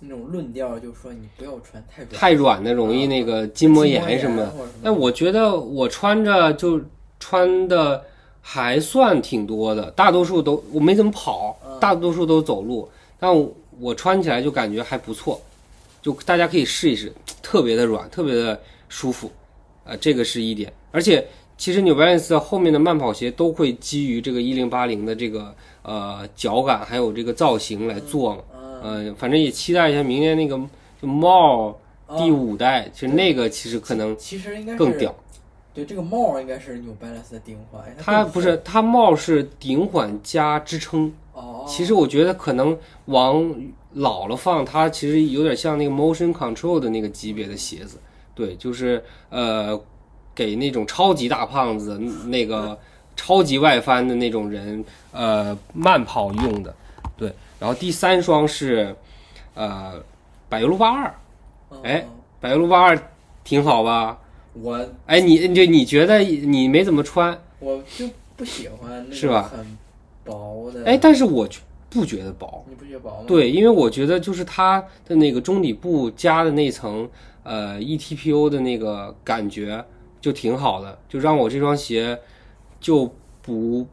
[0.00, 4.52] 那种论调，就是说你不要穿太软，太软的容易那个筋膜炎什么的。
[4.82, 6.80] 但我觉得我穿着就
[7.20, 8.02] 穿的
[8.40, 12.88] 还算挺多的，大多数都我没怎么跑，大多数都走路，
[13.20, 15.40] 但我我穿起来就感觉还不错，
[16.02, 19.30] 就大家可以试一试，特别的软，特别的舒服，
[19.84, 21.24] 呃，这个是一点，而且。
[21.58, 25.54] 其实 New Balance 后面的慢跑鞋都会基于这个一零八零的这个
[25.86, 28.42] 呃脚感还有这个造型来做嘛，
[28.82, 29.06] 嗯。
[29.06, 30.60] 呃，反正也期待一下明年那个
[31.00, 31.68] 就帽
[32.06, 35.14] 啊第五代，其实那个其实可能其实应该更屌。
[35.72, 42.76] 对，这个帽应该是 New Balance 的顶款，哎更它不是它帽是顶缓加支撑，哦，其实我觉得可能
[43.06, 43.54] 往
[43.92, 47.98] 老了放，它其实有点像那个 motion control 的那个级别的鞋子，
[48.34, 49.78] 对，就是呃
[50.34, 52.78] 给那种超级大胖子那个
[53.16, 56.72] 超级外翻的那种人呃慢跑用的，
[57.16, 57.32] 对。
[57.58, 58.94] 然后第三双是
[59.54, 59.94] 呃
[60.48, 61.14] 柏油路八二，
[61.70, 62.06] 嗯哎
[62.40, 62.98] 柏油路八二
[63.42, 64.18] 挺好吧？
[64.52, 67.36] 我哎，你就你觉得你没怎么穿？
[67.58, 69.78] 我就不喜欢那是吧很
[70.24, 71.58] 薄的，哎，但是我就
[71.88, 72.64] 不觉得薄。
[72.68, 73.24] 你不觉得薄吗？
[73.26, 77.08] 对，因为我觉得就是它的那个中底部加的那层
[77.42, 79.82] 呃 ETPO 的那个感觉
[80.20, 82.18] 就挺好的，就让我这双鞋
[82.80, 83.12] 就
[83.42, 83.86] 不，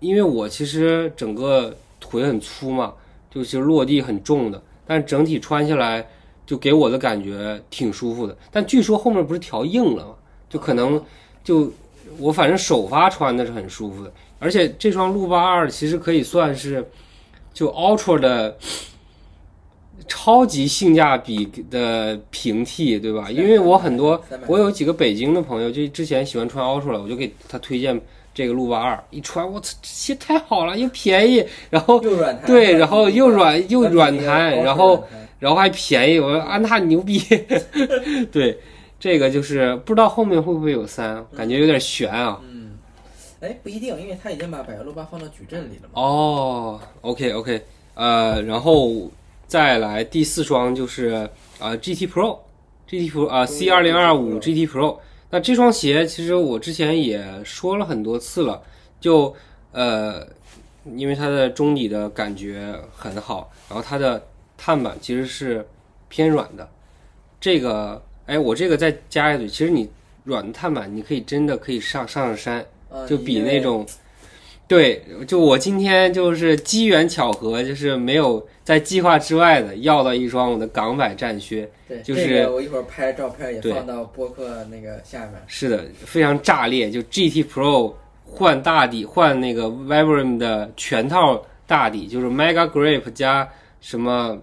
[0.00, 2.92] 因为我其实整个腿很粗嘛，
[3.30, 6.06] 就其实落地很重的，但整体穿下来
[6.44, 8.36] 就给我的感觉挺舒服的。
[8.50, 10.14] 但据说后面不是调硬了嘛？
[10.48, 11.02] 就可能
[11.42, 11.72] 就
[12.18, 16.86] 我反正首发穿的是很舒服的，而且这双路八二其实可以算是
[17.54, 18.58] 就 Ultra 的
[20.08, 23.30] 超级性价比的平替，对吧？
[23.30, 27.98] 因为我很多我有几个北京的朋友，就之前喜欢穿 Ultra 了，我就给他推荐
[28.34, 35.04] 这个路霸二，一穿我操，这鞋太好了，又便宜，然后又软弹，对，然后又软又软弹，然后
[35.38, 37.18] 然后还便宜，我说安踏牛逼，
[38.32, 38.58] 对，
[38.98, 42.40] 这个就是不知道后面会不会有三，感觉有点悬啊。
[42.48, 42.78] 嗯，
[43.40, 46.00] 哎，不一定，因为他已经把百元路霸放到矩阵里了嘛。
[46.00, 47.60] 哦，OK OK，
[47.94, 49.10] 呃，然后
[49.46, 51.28] 再来第四双就是
[51.58, 54.96] 呃 GT Pro，GT Pro 啊 C 二零二五 GT Pro。
[55.32, 58.62] 那这双鞋其实我之前也说了很多次了，
[59.00, 59.34] 就
[59.72, 60.26] 呃
[60.94, 64.22] 因为它的中底的感觉很好，然后它的
[64.58, 65.66] 碳板其实是
[66.10, 66.68] 偏软的。
[67.40, 69.88] 这个，哎，我这个再加一嘴，其实你
[70.24, 73.86] 软的碳板，你可以真的可以上上上山，呃就比那种，
[74.72, 85.32] 对，就我今天就是机缘巧合，就是没有在计划之外的要到一双我的港版战靴，对，就是这个我一会儿拍照片也放到播客那个下面。
[85.46, 87.92] 是的，非常炸裂，就 GT Pro
[88.24, 93.46] 换大底，换那个 Vibram 的全套大底，就是 Mega Grip 加
[93.82, 94.38] 什么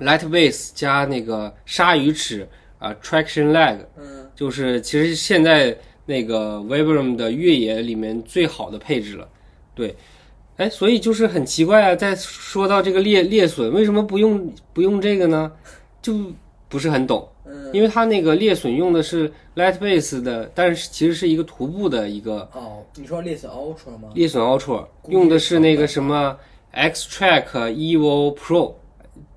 [0.00, 2.48] Light Base 加那个鲨鱼齿
[2.80, 9.28] 啊、Traction Leg，嗯，就是其实现在那个 Vibram 的越野里面最好的配置了，
[9.74, 9.94] 对。
[10.58, 11.96] 哎，所以就是很奇怪啊！
[11.96, 15.50] 在说到这个裂裂损，为什么不用不用这个呢？
[16.02, 16.30] 就
[16.68, 17.26] 不是很懂。
[17.46, 24.10] 嗯，因为它那个裂损用的是 Light Base 的，但是其实是一个徒步的一个哦，你说猎隼 Ultra 吗？
[24.14, 26.36] 裂损 Ultra，用的是那个什么
[26.72, 28.74] X Track Evo Pro，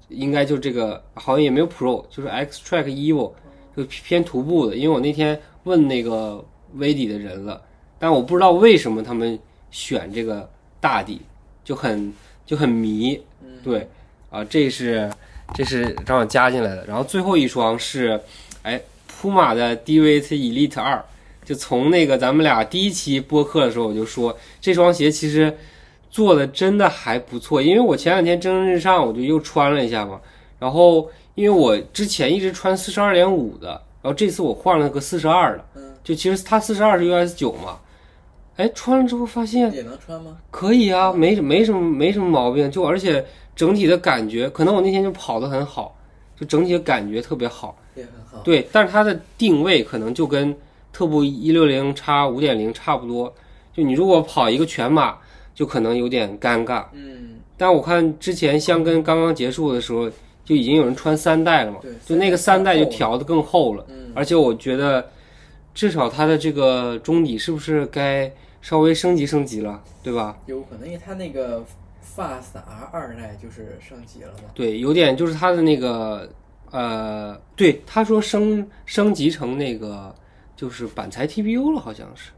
[0.10, 3.32] 应该就这个，好像也没有 Pro，就是 X Track Evo，
[3.76, 4.76] 就偏徒步的。
[4.76, 7.62] 因为我那天问那个 V 底的人了，
[7.98, 9.40] 但我不知道为什么他们
[9.76, 10.50] 选这个
[10.80, 11.20] 大底，
[11.62, 12.14] 就很
[12.46, 13.22] 就很迷。
[13.62, 13.86] 对，
[14.30, 15.12] 啊，这是
[15.54, 16.86] 这是正好加进来的。
[16.86, 18.18] 然后最后一双是，
[18.64, 21.04] 哎，普马的 DVT Elite 二，
[21.44, 25.54] 就从那个咱们俩第一期播客的时候我就说，这双鞋其实
[26.10, 27.62] 做的真的还不错。
[27.62, 30.22] 因为我前两天蒸蒸日上，我就又穿了一下嘛。
[30.58, 33.72] 然后因为我之前一直穿四十二点五的，
[34.02, 37.78] 然后这次我换了个四十二的，嗯，就其实它四十二是 US 九嘛。
[38.58, 40.38] 哎，穿了之后发现也能穿吗？
[40.50, 43.24] 可以啊，没没什么没什么毛病，就而且
[43.56, 45.98] 整体的感觉，可能我那天就跑得很好，
[46.40, 47.78] 就整体的感觉特别好。
[47.96, 48.44] 也很好。
[48.44, 50.56] 对，但是它的定位可能就跟
[50.94, 53.34] 特步一六零叉五点零差不多，
[53.74, 55.16] 就你如果跑一个全马，
[55.54, 56.86] 就可能有点尴尬。
[56.94, 60.10] 嗯，但我看之前香根刚刚结束的时候，
[60.46, 62.86] 就已经有人穿三代了嘛，对，就那个三代就。
[62.86, 65.06] 调的更厚了，嗯，而且我觉得
[65.76, 70.36] 至少它的这个中底是不是该稍微升级升级了，对吧？
[70.48, 71.64] 有可能，因为它那个
[72.16, 74.50] Fast R 二代就是升级了嘛。
[74.56, 76.28] 对，有点就是它的那个
[76.72, 80.16] 呃，对，他说升升级成那个
[80.56, 82.32] 就是板材 TPU 了，好像是，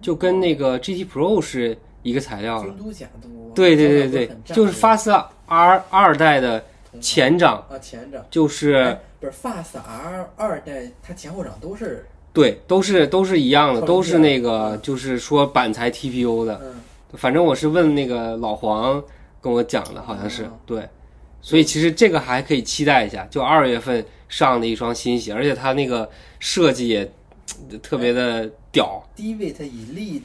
[0.00, 2.72] 就跟那个 GT Pro 是一个材料了。
[2.72, 3.28] 军都假都。
[3.54, 5.10] 对对对对就是 Fast
[5.46, 6.64] R 二代的
[7.00, 12.06] 前掌，啊前掌就是哎不是 Fast R 二代，它前后掌都是
[12.38, 16.60] 对，都是都是一样的，都是那个就是说板材 TPU 的。
[16.62, 16.74] 嗯
[17.14, 19.02] 反正我是问那个老黄
[19.40, 20.86] 跟我讲的，好像是哦对，
[21.40, 26.06] 所以其实这个还可以期待一下，就二月份上的一双新鞋，而且它那个
[26.38, 27.10] 设计也
[27.82, 29.02] 特别的屌。
[29.16, 30.20] Divot Elite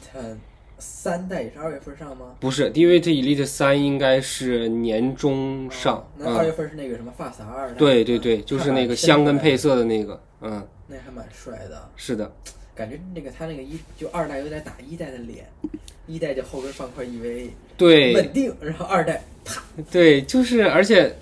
[0.77, 2.35] 三代也是二月份上吗？
[2.41, 7.75] 不是 DVT Elite 三应该是年中上哦，那二嗯，月份是那个什么 Fast R 二代。
[7.75, 10.61] 对对对，就是那个香根配色的那个，嗯，
[10.93, 12.31] 那还蛮帅的，是的，
[12.75, 15.45] 感觉那个他那个一就二代有点打一代的脸，
[16.05, 18.13] 一代就后跟放块 EVA 对。
[18.13, 19.63] 稳定，然后二代啪。
[19.91, 21.15] 对，就是而且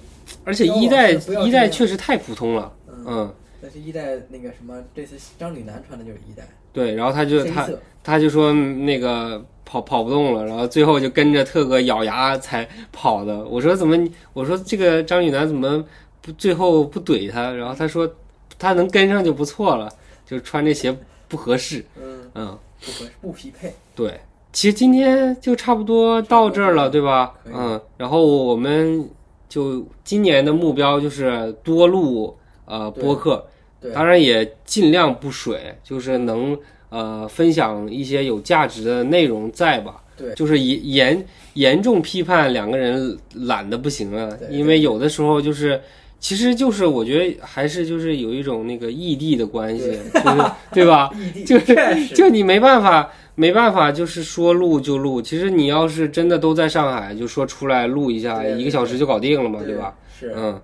[0.44, 7.70] 而且一代一代确实太普通了，嗯，嗯，但是一代那个什么这次张吕楠穿的就是一代，对，然后他就他，
[8.04, 13.44] 他就说那个跑跑不动了，然后最后就跟着特哥咬牙才跑的。
[13.46, 13.98] 我说怎么？
[14.34, 15.84] 我说这个张宇楠怎么
[16.22, 17.52] 不最后不怼他？
[17.52, 18.10] 然后他说
[18.62, 19.92] 他能跟上就不错了，
[20.24, 20.96] 就穿这鞋
[21.28, 21.84] 不合适。
[22.00, 24.20] 嗯，嗯，不合适不匹配，对。
[24.54, 27.34] 其实今天就差不多到这儿了，对吧？
[27.46, 29.04] 嗯，然后我们
[29.50, 33.44] 就今年的目标就是多录呃播客，
[33.94, 36.56] 当然也尽量不水，就是能
[36.90, 40.04] 呃分享一些有价值的内容在吧？
[40.18, 45.82] 对就是严严严重批判两个人懒得不行了，因为有的时候就是。
[46.22, 51.10] 其实就是我觉得还是就是有一种那个异地的关系，就是 对吧？
[51.46, 55.20] 就是就你没办法，没办法，就是说录就录。
[55.20, 59.98] 其实你要是真的都在上海，就说出来录一下，一个小时就搞定了嘛，对对吧？？
[60.18, 60.62] 是，嗯，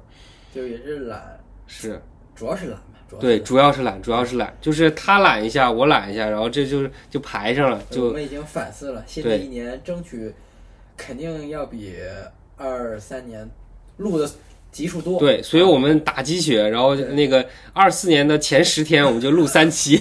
[0.54, 2.00] 就也是懒，是。
[2.36, 10.32] 主要是懒吧，主要对，主要是懒，主要是懒，就是他懒一下，我懒一下，然后这就是就排上了，就我们已经反思了，新的一年争取
[10.96, 11.96] 肯定要比
[12.58, 13.50] 二三年
[13.98, 14.30] 录的
[14.72, 15.20] 集数多。
[15.20, 19.98] 对，所以我们打鸡血，然后那个二四年的前十天我们就录三期，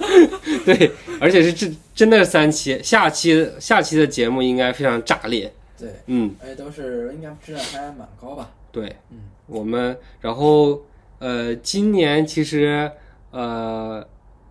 [0.64, 0.90] 对，
[1.20, 8.50] 而且是真真的是三期，下期下期的节目应该非常炸裂，对，嗯，哎，都是应该质量还蛮高吧？
[8.72, 10.80] 对，嗯，我们然后
[11.18, 12.90] 呃，今年其实
[13.30, 14.06] 呃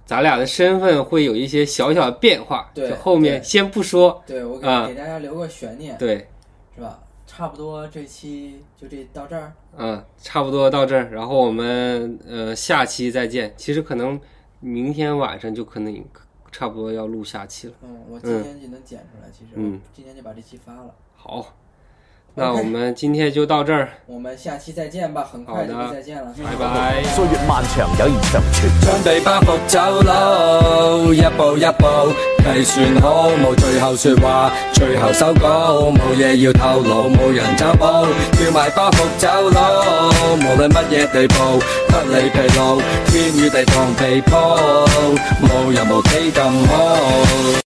[0.06, 4.88] 咱俩的身份会有一些小小的变化，对就后面先不说，对我给、啊。
[4.88, 6.28] 给大家留个悬念，对，
[6.76, 6.99] 是吧？
[7.36, 9.51] 差不多这期就这到这儿。
[9.77, 13.53] 嗯，差不多到这儿，然后我们呃下期再见。
[13.57, 14.17] 其实可能
[14.61, 16.01] 明天晚上就可能
[16.49, 17.73] 差不多要录下期了。
[17.81, 19.29] 嗯，我今天就能剪出来。
[19.33, 20.95] 其实嗯今天就把这期发了。
[21.13, 21.53] 好，
[22.38, 26.33] 那我们今天就到这儿，我们下期再见吧，很快就會再见了。
[26.43, 27.01] 拜拜。
[27.15, 28.69] 歲月漫長，友誼長存。
[28.81, 32.13] 將地包袱走路，一步一步
[32.43, 37.86] 計算好，冇最後說話，最後收稿，冇嘢要透露，冇人走步，
[38.36, 44.59] 叫埋包袱走佬，無論乜嘢地步，不理疲勞，天與地同被鋪，
[45.41, 47.61] 冇人無幾咁好。